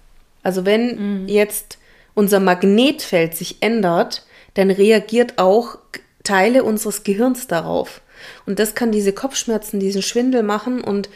[0.43, 1.29] Also wenn mhm.
[1.29, 1.79] jetzt
[2.15, 5.79] unser Magnetfeld sich ändert, dann reagiert auch
[6.25, 8.01] Teile unseres Gehirns darauf.
[8.47, 10.81] Und das kann diese Kopfschmerzen, diesen Schwindel machen.
[10.81, 11.09] Und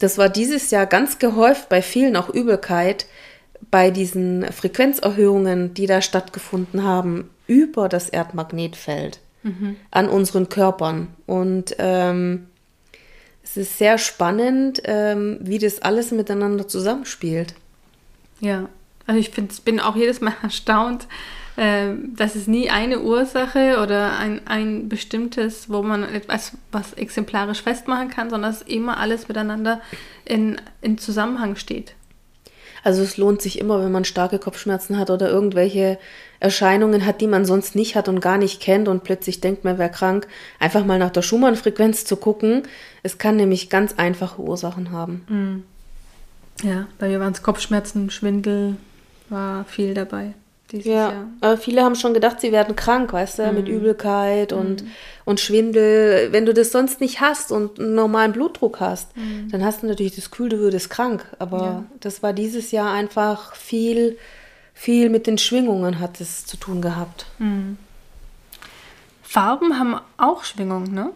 [0.00, 3.06] das war dieses Jahr ganz gehäuft bei vielen auch Übelkeit
[3.70, 9.76] bei diesen Frequenzerhöhungen, die da stattgefunden haben, über das Erdmagnetfeld mhm.
[9.90, 11.08] an unseren Körpern.
[11.26, 12.46] Und ähm,
[13.50, 17.54] es ist sehr spannend, ähm, wie das alles miteinander zusammenspielt.
[18.38, 18.68] Ja,
[19.06, 21.08] also ich find, bin auch jedes Mal erstaunt,
[21.56, 27.62] äh, dass es nie eine Ursache oder ein, ein bestimmtes, wo man etwas was exemplarisch
[27.62, 29.80] festmachen kann, sondern dass immer alles miteinander
[30.24, 31.94] in, in Zusammenhang steht.
[32.84, 35.98] Also es lohnt sich immer, wenn man starke Kopfschmerzen hat oder irgendwelche
[36.40, 39.78] Erscheinungen hat, die man sonst nicht hat und gar nicht kennt und plötzlich denkt, man
[39.78, 40.26] wäre krank,
[40.58, 42.62] einfach mal nach der Schumann-Frequenz zu gucken.
[43.02, 45.24] Es kann nämlich ganz einfache Ursachen haben.
[45.28, 45.64] Mhm.
[46.68, 48.76] Ja, bei mir waren es Kopfschmerzen, Schwindel,
[49.28, 50.34] war viel dabei
[50.72, 51.26] dieses ja, Jahr.
[51.40, 53.54] Aber viele haben schon gedacht, sie werden krank, weißt du, mhm.
[53.54, 54.90] mit Übelkeit und, mhm.
[55.24, 56.28] und Schwindel.
[56.32, 59.48] Wenn du das sonst nicht hast und einen normalen Blutdruck hast, mhm.
[59.50, 61.24] dann hast du natürlich das Gefühl, du würdest krank.
[61.38, 61.84] Aber ja.
[62.00, 64.16] das war dieses Jahr einfach viel,
[64.74, 67.26] viel mit den Schwingungen hat es zu tun gehabt.
[67.38, 67.76] Mhm.
[69.22, 71.12] Farben haben auch Schwingung, ne?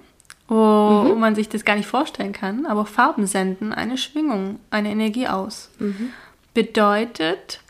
[0.47, 1.19] Wo mhm.
[1.19, 5.71] man sich das gar nicht vorstellen kann, aber Farben senden eine Schwingung, eine Energie aus.
[5.79, 6.11] Mhm.
[6.53, 7.61] Bedeutet,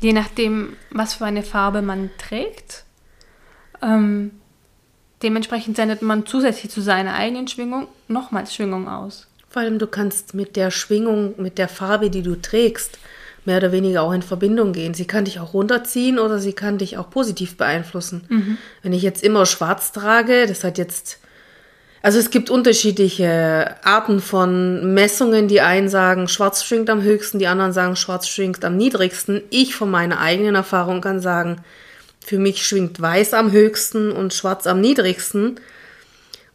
[0.00, 2.84] je nachdem, was für eine Farbe man trägt.
[3.82, 4.32] Ähm,
[5.22, 9.26] dementsprechend sendet man zusätzlich zu seiner eigenen Schwingung nochmals Schwingung aus.
[9.48, 12.98] Vor allem, du kannst mit der Schwingung, mit der Farbe, die du trägst,
[13.44, 14.94] mehr oder weniger auch in Verbindung gehen.
[14.94, 18.24] Sie kann dich auch runterziehen oder sie kann dich auch positiv beeinflussen.
[18.28, 18.58] Mhm.
[18.82, 21.18] Wenn ich jetzt immer schwarz trage, das hat jetzt
[22.02, 25.48] also es gibt unterschiedliche Arten von Messungen.
[25.48, 29.42] Die einen sagen, schwarz schwingt am höchsten, die anderen sagen, schwarz schwingt am niedrigsten.
[29.50, 31.62] Ich von meiner eigenen Erfahrung kann sagen,
[32.24, 35.60] für mich schwingt weiß am höchsten und schwarz am niedrigsten.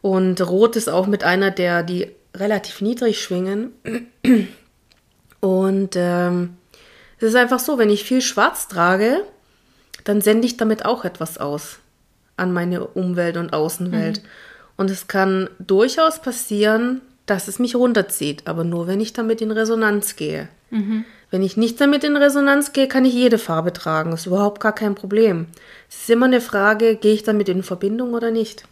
[0.02, 3.72] Und rot ist auch mit einer der, die relativ niedrig schwingen.
[5.40, 6.56] Und ähm,
[7.18, 9.24] es ist einfach so, wenn ich viel schwarz trage,
[10.04, 11.78] dann sende ich damit auch etwas aus
[12.36, 14.22] an meine Umwelt und Außenwelt.
[14.22, 14.28] Mhm.
[14.76, 19.50] Und es kann durchaus passieren, dass es mich runterzieht, aber nur wenn ich damit in
[19.50, 20.48] Resonanz gehe.
[20.70, 21.04] Mhm.
[21.30, 24.10] Wenn ich nicht damit in Resonanz gehe, kann ich jede Farbe tragen.
[24.10, 25.46] Das ist überhaupt gar kein Problem.
[25.88, 28.64] Es ist immer eine Frage, gehe ich damit in Verbindung oder nicht.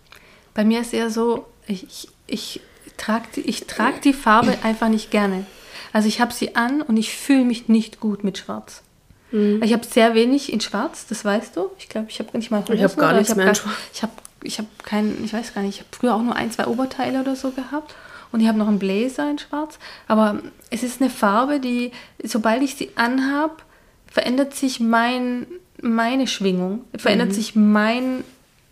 [0.53, 2.61] Bei mir ist eher so, ich, ich
[2.97, 5.47] trage ich trag die Farbe einfach nicht gerne.
[5.95, 8.83] Also ich habe sie an und ich fühle mich nicht gut mit Schwarz.
[9.31, 9.63] Mhm.
[9.63, 11.71] Ich habe sehr wenig in Schwarz, das weißt du.
[11.79, 13.77] Ich glaube, ich habe nicht mal Hosen, Ich habe gar nichts mehr in Schwarz.
[13.93, 16.51] Ich habe ich habe keinen, ich weiß gar nicht, ich habe früher auch nur ein,
[16.51, 17.95] zwei Oberteile oder so gehabt.
[18.31, 19.79] Und ich habe noch einen Bläser in schwarz.
[20.09, 23.65] Aber es ist eine Farbe, die, sobald ich sie anhab,
[24.07, 25.47] verändert sich mein,
[25.81, 27.35] meine Schwingung, verändert mhm.
[27.35, 28.25] sich mein,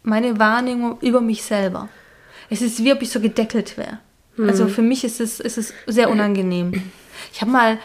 [0.03, 1.89] meine Wahrnehmung über mich selber.
[2.51, 4.01] Es ist wie ob ich so gedeckelt wäre.
[4.37, 4.49] Mhm.
[4.49, 6.83] Also für mich ist es, ist es sehr unangenehm.
[7.33, 7.79] Ich habe mal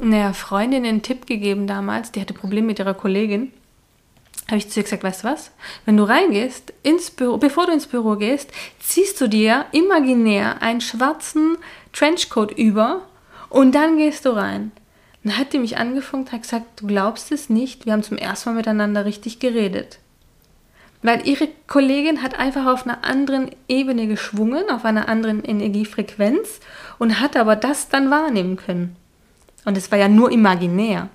[0.00, 3.52] einer Freundin einen Tipp gegeben damals, die hatte Probleme mit ihrer Kollegin
[4.50, 5.52] habe ich zu ihr gesagt, weißt du was?
[5.84, 10.80] Wenn du reingehst, ins Büro, bevor du ins Büro gehst, ziehst du dir imaginär einen
[10.80, 11.56] schwarzen
[11.92, 13.02] Trenchcoat über
[13.48, 14.72] und dann gehst du rein.
[15.22, 18.50] Dann hat die mich angefunkt, hat gesagt, du glaubst es nicht, wir haben zum ersten
[18.50, 19.98] Mal miteinander richtig geredet.
[21.02, 26.60] Weil ihre Kollegin hat einfach auf einer anderen Ebene geschwungen, auf einer anderen Energiefrequenz
[26.98, 28.96] und hat aber das dann wahrnehmen können.
[29.64, 31.08] Und es war ja nur imaginär.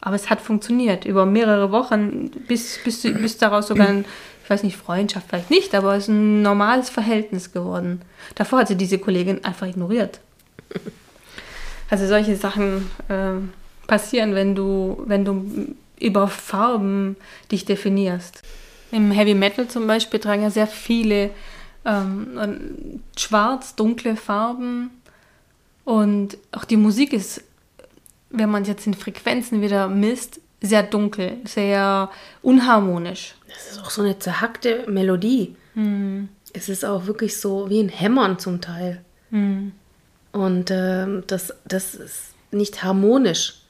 [0.00, 4.04] Aber es hat funktioniert über mehrere Wochen, bis, bis, bis daraus sogar ein,
[4.44, 8.02] ich weiß nicht, Freundschaft vielleicht nicht, aber es ist ein normales Verhältnis geworden.
[8.34, 10.20] Davor hat sie diese Kollegin einfach ignoriert.
[11.90, 17.16] Also solche Sachen äh, passieren, wenn du, wenn du über Farben
[17.50, 18.42] dich definierst.
[18.90, 21.30] Im Heavy Metal zum Beispiel tragen ja sehr viele
[21.84, 24.90] ähm, schwarz, dunkle Farben.
[25.84, 27.42] Und auch die Musik ist,
[28.30, 32.10] wenn man jetzt in Frequenzen wieder misst, sehr dunkel, sehr
[32.42, 33.34] unharmonisch.
[33.48, 35.56] Das ist auch so eine zerhackte Melodie.
[35.74, 36.28] Hm.
[36.52, 39.04] Es ist auch wirklich so wie ein Hämmern zum Teil.
[39.30, 39.72] Hm.
[40.32, 43.60] Und ähm, das, das ist nicht harmonisch.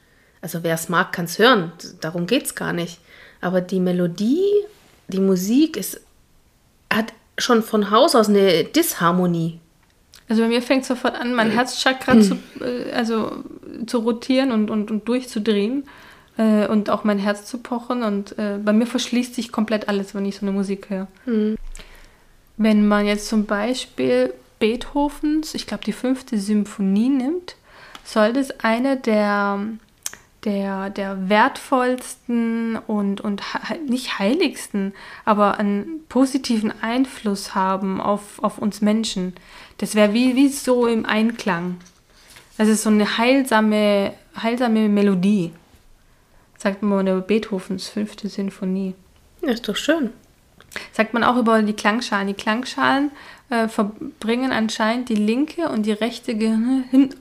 [0.41, 1.71] Also wer es mag, kann es hören.
[2.01, 2.99] Darum geht es gar nicht.
[3.41, 4.45] Aber die Melodie,
[5.09, 6.01] die Musik ist,
[6.91, 9.59] hat schon von Haus aus eine Disharmonie.
[10.27, 13.43] Also bei mir fängt sofort an, mein Herzchakra zu, äh, also,
[13.87, 15.85] zu rotieren und, und, und durchzudrehen
[16.37, 18.03] äh, und auch mein Herz zu pochen.
[18.03, 21.07] Und äh, bei mir verschließt sich komplett alles, wenn ich so eine Musik höre.
[21.25, 21.57] Mhm.
[22.57, 27.55] Wenn man jetzt zum Beispiel Beethovens, ich glaube die fünfte Symphonie nimmt,
[28.03, 29.59] soll das eine der
[30.45, 33.41] der, der wertvollsten und, und
[33.87, 34.93] nicht heiligsten,
[35.25, 39.33] aber einen positiven Einfluss haben auf, auf uns Menschen.
[39.77, 41.77] Das wäre wie, wie so im Einklang.
[42.57, 45.51] Das ist so eine heilsame, heilsame Melodie.
[46.57, 48.95] Sagt man über Beethovens fünfte Sinfonie.
[49.41, 50.11] Ja, ist doch schön.
[50.91, 52.27] Sagt man auch über die Klangschalen.
[52.27, 53.11] Die Klangschalen
[53.49, 56.85] äh, verbringen anscheinend die linke und die rechte Gehirn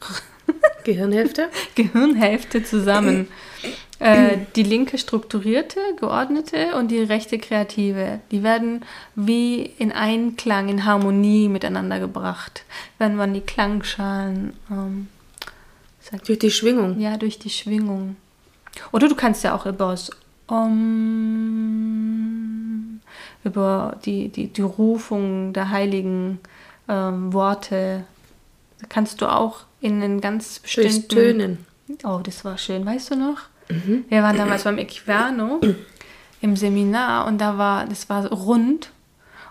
[0.85, 1.49] Gehirnhälfte?
[1.75, 3.29] Gehirnhälfte zusammen.
[3.99, 8.21] äh, die linke strukturierte, geordnete und die rechte kreative.
[8.31, 8.85] Die werden
[9.15, 12.65] wie in Einklang, in Harmonie miteinander gebracht,
[12.99, 14.55] wenn man die Klangschalen.
[14.71, 15.09] Ähm,
[16.01, 17.01] sagt, durch die Schwingung.
[17.01, 18.17] Ja, durch die Schwingung.
[18.93, 20.11] Oder du kannst ja auch über das
[20.47, 21.29] um,
[23.45, 26.41] über die, die, die Rufung der heiligen
[26.89, 28.05] ähm, Worte
[28.89, 31.09] kannst du auch in einen ganz bestimmten...
[31.09, 31.67] Tönen.
[32.05, 32.85] Oh, das war schön.
[32.85, 33.39] Weißt du noch?
[33.71, 34.05] Mhm.
[34.09, 35.61] Wir waren damals beim Equiano
[36.41, 38.91] im Seminar und da war, das war rund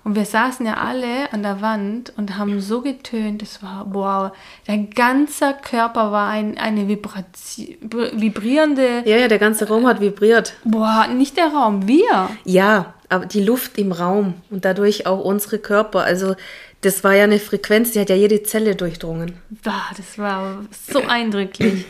[0.07, 4.31] und wir saßen ja alle an der Wand und haben so getönt, das war, wow,
[4.65, 7.75] dein ganzer Körper war ein, eine Vibration,
[8.13, 9.03] vibrierende...
[9.03, 10.53] Ja, ja, der ganze Raum hat vibriert.
[10.63, 12.29] Boah, nicht der Raum, wir.
[12.45, 16.03] Ja, aber die Luft im Raum und dadurch auch unsere Körper.
[16.03, 16.35] Also
[16.81, 19.33] das war ja eine Frequenz, die hat ja jede Zelle durchdrungen.
[19.63, 21.85] Bah, das war so eindrücklich.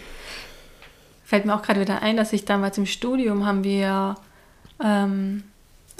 [1.25, 4.15] Fällt mir auch gerade wieder ein, dass ich damals im Studium haben wir
[4.81, 5.43] ähm,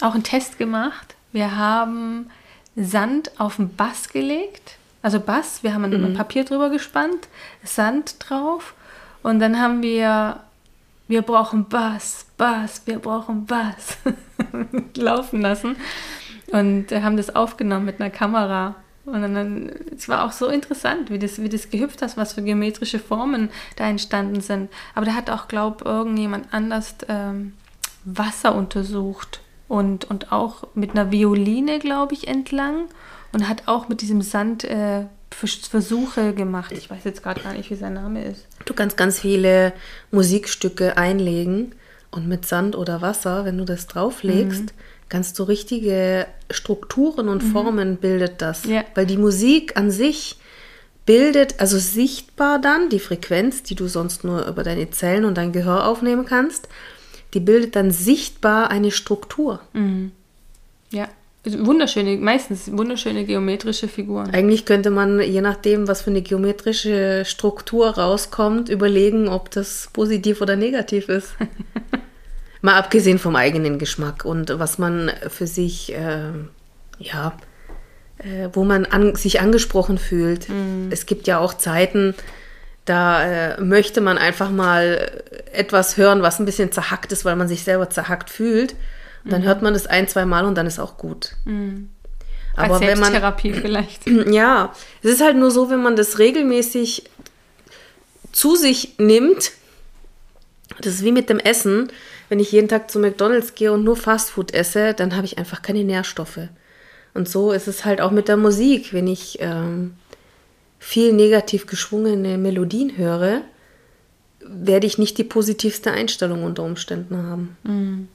[0.01, 1.15] auch einen Test gemacht.
[1.33, 2.29] Wir haben
[2.77, 4.77] Sand auf den Bass gelegt.
[5.01, 6.13] Also Bass, wir haben ein mhm.
[6.13, 7.27] Papier drüber gespannt,
[7.63, 8.73] Sand drauf.
[9.21, 10.39] Und dann haben wir,
[11.09, 13.97] wir brauchen Bass, Bass, wir brauchen Bass
[14.95, 15.75] laufen lassen
[16.51, 18.75] und äh, haben das aufgenommen mit einer Kamera.
[19.05, 22.41] Und dann, es war auch so interessant, wie das, wie das gehüpft hast, was für
[22.41, 24.69] geometrische Formen da entstanden sind.
[24.95, 27.53] Aber da hat auch, glaube ich, irgendjemand anders ähm,
[28.03, 32.85] Wasser untersucht und, und auch mit einer Violine, glaube ich, entlang
[33.31, 36.73] und hat auch mit diesem Sand äh, Versuche gemacht.
[36.73, 38.45] Ich weiß jetzt gerade gar nicht, wie sein Name ist.
[38.65, 39.71] Du kannst ganz viele
[40.11, 41.75] Musikstücke einlegen
[42.11, 47.43] und mit Sand oder Wasser, wenn du das drauflegst, mhm ganz so richtige Strukturen und
[47.43, 47.51] mhm.
[47.51, 48.65] Formen bildet das.
[48.65, 48.83] Ja.
[48.95, 50.37] Weil die Musik an sich
[51.05, 55.53] bildet, also sichtbar dann, die Frequenz, die du sonst nur über deine Zellen und dein
[55.53, 56.67] Gehör aufnehmen kannst,
[57.33, 59.59] die bildet dann sichtbar eine Struktur.
[59.73, 60.11] Mhm.
[60.91, 61.07] Ja.
[61.45, 64.31] Wunderschöne, meistens wunderschöne geometrische Figuren.
[64.31, 70.41] Eigentlich könnte man, je nachdem, was für eine geometrische Struktur rauskommt, überlegen, ob das positiv
[70.41, 71.35] oder negativ ist.
[72.61, 76.31] Mal abgesehen vom eigenen Geschmack und was man für sich, äh,
[76.99, 77.37] ja,
[78.19, 80.49] äh, wo man an, sich angesprochen fühlt.
[80.49, 80.89] Mhm.
[80.89, 82.15] Es gibt ja auch Zeiten,
[82.85, 87.47] da äh, möchte man einfach mal etwas hören, was ein bisschen zerhackt ist, weil man
[87.47, 88.75] sich selber zerhackt fühlt.
[89.23, 89.45] Und dann mhm.
[89.45, 91.33] hört man das ein, zwei Mal und dann ist auch gut.
[91.45, 91.89] Mhm.
[92.55, 94.07] Aber Als wenn man Therapie vielleicht.
[94.07, 94.73] Ja,
[95.03, 97.03] es ist halt nur so, wenn man das regelmäßig
[98.31, 99.51] zu sich nimmt.
[100.81, 101.91] Das ist wie mit dem Essen
[102.29, 105.61] wenn ich jeden Tag zu McDonald's gehe und nur Fastfood esse, dann habe ich einfach
[105.61, 106.49] keine Nährstoffe.
[107.13, 108.93] Und so ist es halt auch mit der Musik.
[108.93, 109.95] Wenn ich ähm,
[110.79, 113.41] viel negativ geschwungene Melodien höre,
[114.39, 117.57] werde ich nicht die positivste Einstellung unter Umständen haben.
[117.63, 118.07] Mhm.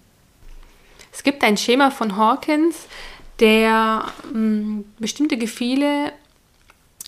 [1.12, 2.86] Es gibt ein Schema von Hawkins,
[3.40, 6.12] der mh, mm, bestimmte Gefühle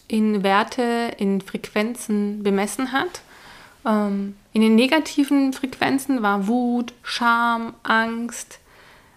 [0.09, 3.23] in Werte, in Frequenzen bemessen hat.
[3.85, 8.61] Ähm, in den negativen Frequenzen war Wut, Scham, Angst,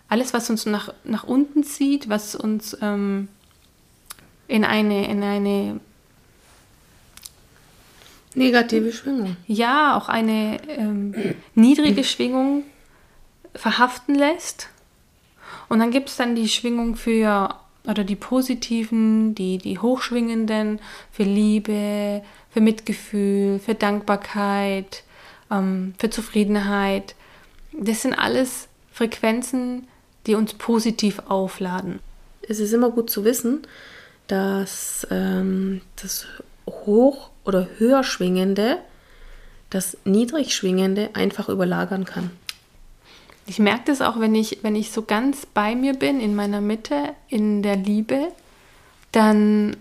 [0.10, 3.28] alles, was uns nach, nach unten zieht, was uns ähm,
[4.48, 5.80] in eine, in eine
[8.34, 9.36] negative Schwingung.
[9.48, 11.14] Ja, auch eine ähm,
[11.56, 12.64] niedrige Schwingung
[13.54, 14.70] verhaften lässt.
[15.70, 17.56] Und dann gibt es dann die Schwingung für,
[17.88, 20.80] oder die positiven, die, die hochschwingenden,
[21.12, 22.22] für Liebe,
[22.52, 25.04] für Mitgefühl, für Dankbarkeit,
[25.50, 27.16] ähm, für Zufriedenheit.
[27.74, 29.88] Das sind alles Frequenzen,
[30.26, 32.00] die uns positiv aufladen.
[32.42, 33.62] Es ist immer gut zu wissen,
[34.28, 36.26] dass ähm, das
[36.68, 38.80] hoch- oder höher schwingende
[39.70, 42.32] das niedrig schwingende einfach überlagern kann.
[43.48, 46.60] Ich merke das auch, wenn ich, wenn ich so ganz bei mir bin, in meiner
[46.60, 48.28] Mitte, in der Liebe,
[49.14, 49.78] dann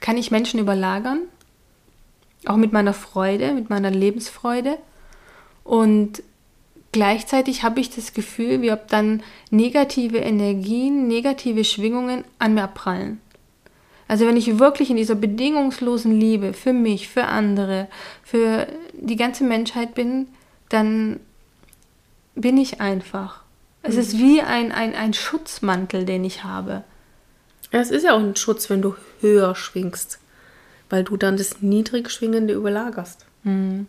[0.00, 1.22] kann ich Menschen überlagern,
[2.46, 4.78] auch mit meiner Freude, mit meiner Lebensfreude.
[5.64, 6.22] Und
[6.92, 13.20] gleichzeitig habe ich das Gefühl, wie ob dann negative Energien, negative Schwingungen an mir abprallen.
[14.06, 17.88] Also wenn ich wirklich in dieser bedingungslosen Liebe für mich, für andere,
[18.22, 20.28] für die ganze Menschheit bin,
[20.68, 21.18] dann
[22.34, 23.42] bin ich einfach.
[23.82, 24.00] Es mhm.
[24.00, 26.84] ist wie ein, ein, ein Schutzmantel, den ich habe.
[27.72, 30.18] Ja, es ist ja auch ein Schutz, wenn du höher schwingst,
[30.90, 33.24] weil du dann das niedrig schwingende überlagerst.
[33.44, 33.86] Mhm.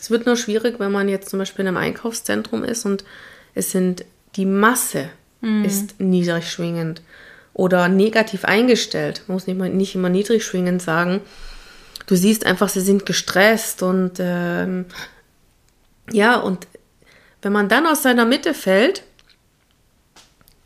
[0.00, 3.04] Es wird nur schwierig, wenn man jetzt zum Beispiel in einem Einkaufszentrum ist und
[3.54, 4.04] es sind
[4.36, 5.10] die Masse
[5.40, 5.64] mhm.
[5.64, 7.02] ist niedrig schwingend
[7.52, 9.24] oder negativ eingestellt.
[9.26, 11.20] Man muss nicht, mal, nicht immer niedrig schwingend sagen.
[12.06, 14.86] Du siehst einfach, sie sind gestresst und ähm,
[16.12, 16.66] ja, und
[17.42, 19.02] wenn man dann aus seiner Mitte fällt,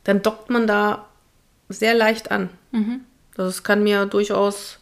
[0.05, 1.07] dann dockt man da
[1.69, 2.51] sehr leicht an.
[2.73, 3.01] Mhm.
[3.37, 4.79] Das kann mir durchaus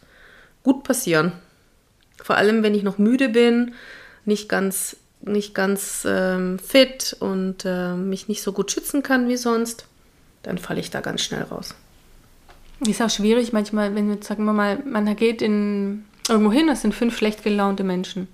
[0.63, 1.31] gut passieren.
[2.21, 3.73] Vor allem, wenn ich noch müde bin,
[4.25, 9.37] nicht ganz, nicht ganz ähm, fit und äh, mich nicht so gut schützen kann wie
[9.37, 9.85] sonst,
[10.43, 11.73] dann falle ich da ganz schnell raus.
[12.85, 16.81] Ist auch schwierig manchmal, wenn wir, sagen wir mal, man geht in, irgendwo hin, das
[16.81, 18.27] sind fünf schlecht gelaunte Menschen.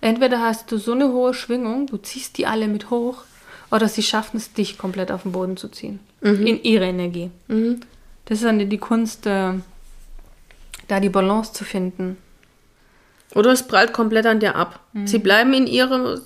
[0.00, 3.24] Entweder hast du so eine hohe Schwingung, du ziehst die alle mit hoch,
[3.70, 6.00] oder sie schaffen es, dich komplett auf den Boden zu ziehen.
[6.20, 6.46] Mhm.
[6.46, 7.30] In ihre Energie.
[7.48, 7.80] Mhm.
[8.26, 9.52] Das ist dann die Kunst, äh,
[10.88, 12.16] da die Balance zu finden.
[13.34, 14.80] Oder es prallt komplett an dir ab.
[14.92, 15.06] Mhm.
[15.06, 16.20] Sie bleiben in ihrer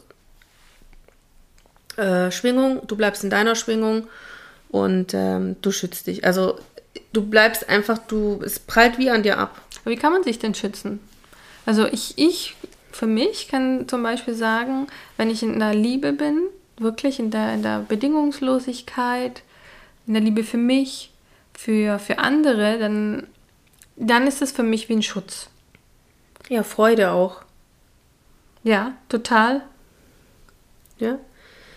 [1.97, 4.07] äh, Schwingung, du bleibst in deiner Schwingung
[4.68, 6.25] und ähm, du schützt dich.
[6.25, 6.59] Also
[7.12, 9.61] du bleibst einfach, du, es prallt wie an dir ab.
[9.85, 11.01] Wie kann man sich denn schützen?
[11.66, 12.57] Also ich, ich
[12.93, 14.86] für mich kann zum Beispiel sagen,
[15.16, 16.43] wenn ich in der Liebe bin,
[16.78, 19.43] wirklich in der, in der Bedingungslosigkeit,
[20.07, 21.12] in der Liebe für mich,
[21.55, 23.26] für, für andere, dann,
[23.97, 25.51] dann ist es für mich wie ein Schutz.
[26.49, 27.43] Ja, Freude auch.
[28.64, 29.62] Ja, total.
[30.99, 31.18] Ja.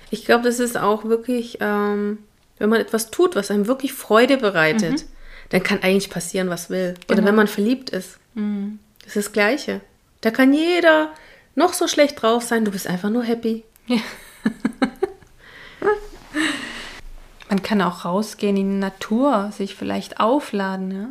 [0.10, 2.20] Ich glaube, das ist auch wirklich, ähm,
[2.58, 5.08] wenn man etwas tut, was einem wirklich Freude bereitet, mhm.
[5.50, 6.96] dann kann eigentlich passieren, was will.
[7.08, 7.20] Genau.
[7.20, 8.20] Oder wenn man verliebt ist.
[8.36, 8.80] Mhm.
[9.00, 9.82] Das ist das Gleiche.
[10.24, 11.12] Da kann jeder
[11.54, 13.66] noch so schlecht drauf sein, du bist einfach nur happy.
[13.88, 13.98] Ja.
[17.50, 20.92] Man kann auch rausgehen in die Natur, sich vielleicht aufladen.
[20.92, 21.10] Ja?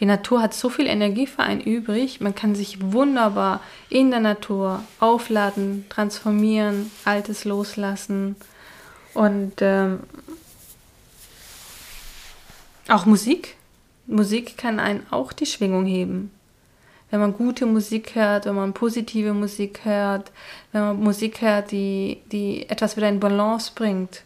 [0.00, 2.20] Die Natur hat so viel Energie für einen übrig.
[2.20, 8.34] Man kann sich wunderbar in der Natur aufladen, transformieren, Altes loslassen.
[9.14, 10.00] Und ähm,
[12.88, 13.56] auch Musik.
[14.08, 16.32] Musik kann einen auch die Schwingung heben
[17.10, 20.30] wenn man gute Musik hört, wenn man positive Musik hört,
[20.72, 24.22] wenn man Musik hört, die, die etwas wieder in Balance bringt.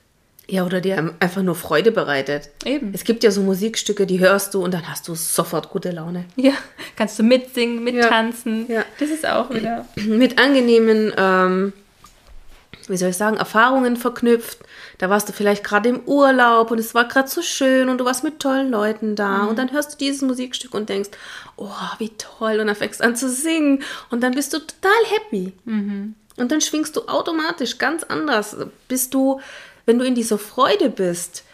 [0.46, 2.50] Ja, oder die einem einfach nur Freude bereitet.
[2.66, 2.92] Eben.
[2.92, 6.26] Es gibt ja so Musikstücke, die hörst du und dann hast du sofort gute Laune.
[6.36, 6.52] Ja,
[6.96, 8.66] kannst du mitsingen, mittanzen.
[8.68, 8.74] Ja.
[8.74, 8.84] ja.
[8.98, 9.86] Das ist auch wieder.
[9.96, 11.72] Mit angenehmen ähm,
[12.88, 14.58] wie soll ich sagen, Erfahrungen verknüpft.
[14.98, 18.04] Da warst du vielleicht gerade im Urlaub und es war gerade so schön und du
[18.04, 19.42] warst mit tollen Leuten da.
[19.42, 19.48] Mhm.
[19.48, 21.10] Und dann hörst du dieses Musikstück und denkst,
[21.56, 22.60] oh, wie toll.
[22.60, 25.52] Und dann fängst du an zu singen und dann bist du total happy.
[25.64, 26.14] Mhm.
[26.36, 28.56] Und dann schwingst du automatisch ganz anders.
[28.88, 29.40] Bist du,
[29.86, 31.44] wenn du in dieser Freude bist,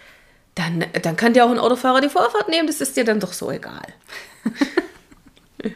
[0.55, 3.33] dann, dann kann dir auch ein Autofahrer die Vorfahrt nehmen, das ist dir dann doch
[3.33, 3.87] so egal.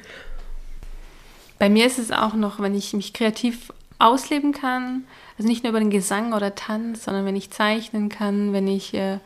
[1.59, 3.73] Bei mir ist es auch noch, wenn ich mich kreativ
[4.05, 5.05] ausleben kann,
[5.39, 8.93] also nicht nur über den Gesang oder Tanz, sondern wenn ich zeichnen kann, wenn ich
[8.95, 9.19] äh,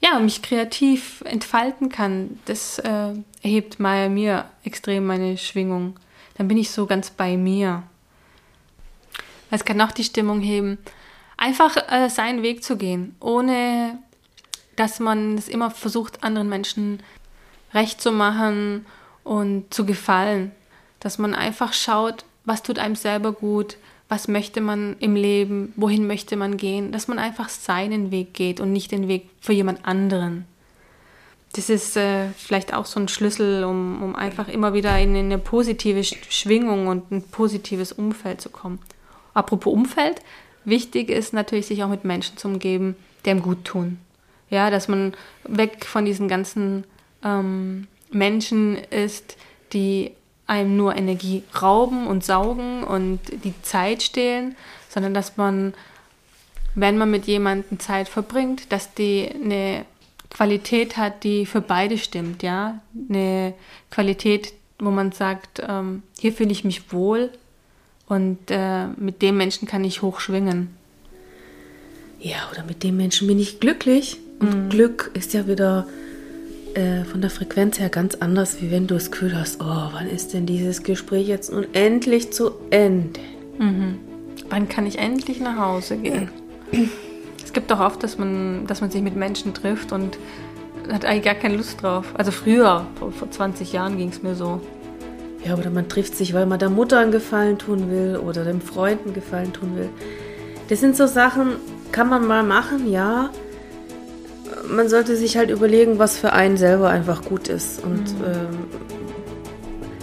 [0.00, 3.12] ja, mich kreativ entfalten kann, das äh,
[3.42, 5.96] erhebt bei mir extrem meine Schwingung.
[6.36, 7.82] Dann bin ich so ganz bei mir.
[9.50, 10.78] Es kann auch die Stimmung heben,
[11.36, 13.98] einfach äh, seinen Weg zu gehen, ohne
[14.76, 17.02] dass man es immer versucht, anderen Menschen
[17.72, 18.86] recht zu machen
[19.24, 20.52] und zu gefallen.
[21.00, 23.76] Dass man einfach schaut, was tut einem selber gut,
[24.08, 28.60] was möchte man im Leben, wohin möchte man gehen, dass man einfach seinen Weg geht
[28.60, 30.44] und nicht den Weg für jemand anderen.
[31.52, 35.26] Das ist äh, vielleicht auch so ein Schlüssel, um, um einfach immer wieder in, in
[35.26, 38.78] eine positive Schwingung und ein positives Umfeld zu kommen.
[39.34, 40.20] Apropos Umfeld,
[40.64, 42.94] wichtig ist natürlich, sich auch mit Menschen zu umgeben,
[43.24, 43.98] die einem gut tun.
[44.50, 46.84] Ja, dass man weg von diesen ganzen
[47.24, 49.36] ähm, Menschen ist,
[49.72, 50.12] die
[50.46, 54.56] einem nur Energie rauben und saugen und die Zeit stehlen,
[54.88, 55.74] sondern dass man,
[56.74, 59.84] wenn man mit jemandem Zeit verbringt, dass die eine
[60.30, 63.54] Qualität hat, die für beide stimmt, ja, eine
[63.90, 67.30] Qualität, wo man sagt, ähm, hier fühle ich mich wohl
[68.06, 70.76] und äh, mit dem Menschen kann ich hochschwingen.
[72.20, 74.18] Ja, oder mit dem Menschen bin ich glücklich.
[74.38, 74.68] Und mhm.
[74.68, 75.86] Glück ist ja wieder
[76.76, 80.08] äh, von der Frequenz her ganz anders, wie wenn du das Gefühl hast, oh, wann
[80.08, 83.18] ist denn dieses Gespräch jetzt nun endlich zu Ende?
[83.58, 83.98] Mhm.
[84.50, 86.28] Wann kann ich endlich nach Hause gehen?
[87.42, 90.18] es gibt doch oft, dass man, dass man sich mit Menschen trifft und
[90.92, 92.12] hat eigentlich gar keine Lust drauf.
[92.14, 94.60] Also früher, vor, vor 20 Jahren ging es mir so.
[95.44, 98.60] Ja, oder man trifft sich, weil man der Mutter einen Gefallen tun will oder dem
[98.60, 99.88] Freund einen Gefallen tun will.
[100.68, 101.56] Das sind so Sachen,
[101.90, 103.30] kann man mal machen, ja
[104.68, 107.82] man sollte sich halt überlegen, was für einen selber einfach gut ist.
[107.82, 108.24] Und mhm.
[108.24, 108.58] ähm,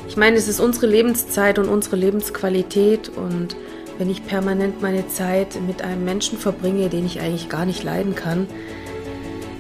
[0.08, 3.10] ich meine, es ist unsere Lebenszeit und unsere Lebensqualität.
[3.10, 3.56] Und
[3.98, 8.16] wenn ich permanent meine Zeit mit einem Menschen verbringe, den ich eigentlich gar nicht leiden
[8.16, 8.48] kann,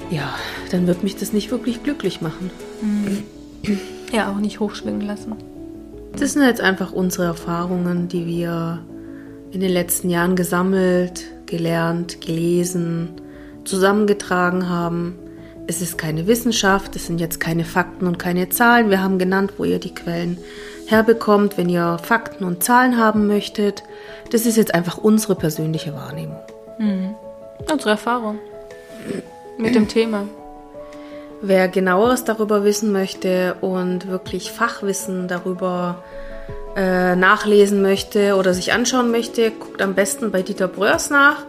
[0.09, 0.33] ja,
[0.71, 2.51] dann wird mich das nicht wirklich glücklich machen.
[2.81, 3.23] Mhm.
[4.11, 5.33] Ja, auch nicht hochschwingen lassen.
[6.19, 8.83] Das sind jetzt einfach unsere Erfahrungen, die wir
[9.51, 13.09] in den letzten Jahren gesammelt, gelernt, gelesen,
[13.65, 15.17] zusammengetragen haben.
[15.67, 18.89] Es ist keine Wissenschaft, es sind jetzt keine Fakten und keine Zahlen.
[18.89, 20.37] Wir haben genannt, wo ihr die Quellen
[20.87, 23.83] herbekommt, wenn ihr Fakten und Zahlen haben möchtet.
[24.31, 26.39] Das ist jetzt einfach unsere persönliche Wahrnehmung.
[26.79, 27.15] Mhm.
[27.71, 28.39] Unsere Erfahrung
[29.57, 30.27] mit dem Thema.
[31.41, 36.03] Wer genaueres darüber wissen möchte und wirklich Fachwissen darüber
[36.75, 41.45] äh, nachlesen möchte oder sich anschauen möchte, guckt am besten bei Dieter Bröers nach.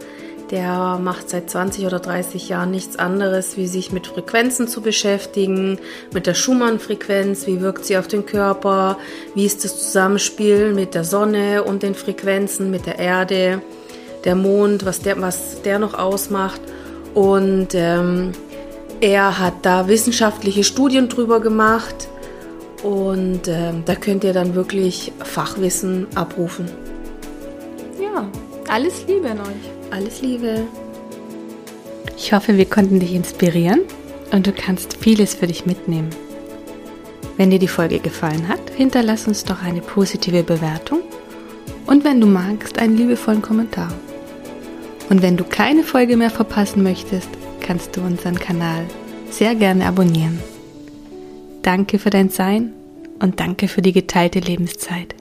[0.51, 5.79] Der macht seit 20 oder 30 Jahren nichts anderes, wie sich mit Frequenzen zu beschäftigen,
[6.13, 8.97] mit der Schumann-Frequenz, wie wirkt sie auf den Körper,
[9.33, 13.61] wie ist das Zusammenspiel mit der Sonne und den Frequenzen, mit der Erde,
[14.23, 16.61] der Mond, was der, was der noch ausmacht.
[17.15, 18.33] Und ähm,
[19.01, 22.07] er hat da wissenschaftliche Studien drüber gemacht
[22.83, 26.69] und ähm, da könnt ihr dann wirklich Fachwissen abrufen.
[27.99, 28.27] Ja,
[28.67, 29.74] alles Liebe an euch.
[29.95, 30.67] Alles Liebe.
[32.17, 33.81] Ich hoffe, wir konnten dich inspirieren
[34.31, 36.09] und du kannst vieles für dich mitnehmen.
[37.37, 40.99] Wenn dir die Folge gefallen hat, hinterlass uns doch eine positive Bewertung
[41.85, 43.93] und wenn du magst, einen liebevollen Kommentar.
[45.09, 47.29] Und wenn du keine Folge mehr verpassen möchtest,
[47.61, 48.83] kannst du unseren Kanal
[49.29, 50.41] sehr gerne abonnieren.
[51.61, 52.73] Danke für dein Sein
[53.19, 55.15] und danke für die geteilte Lebenszeit.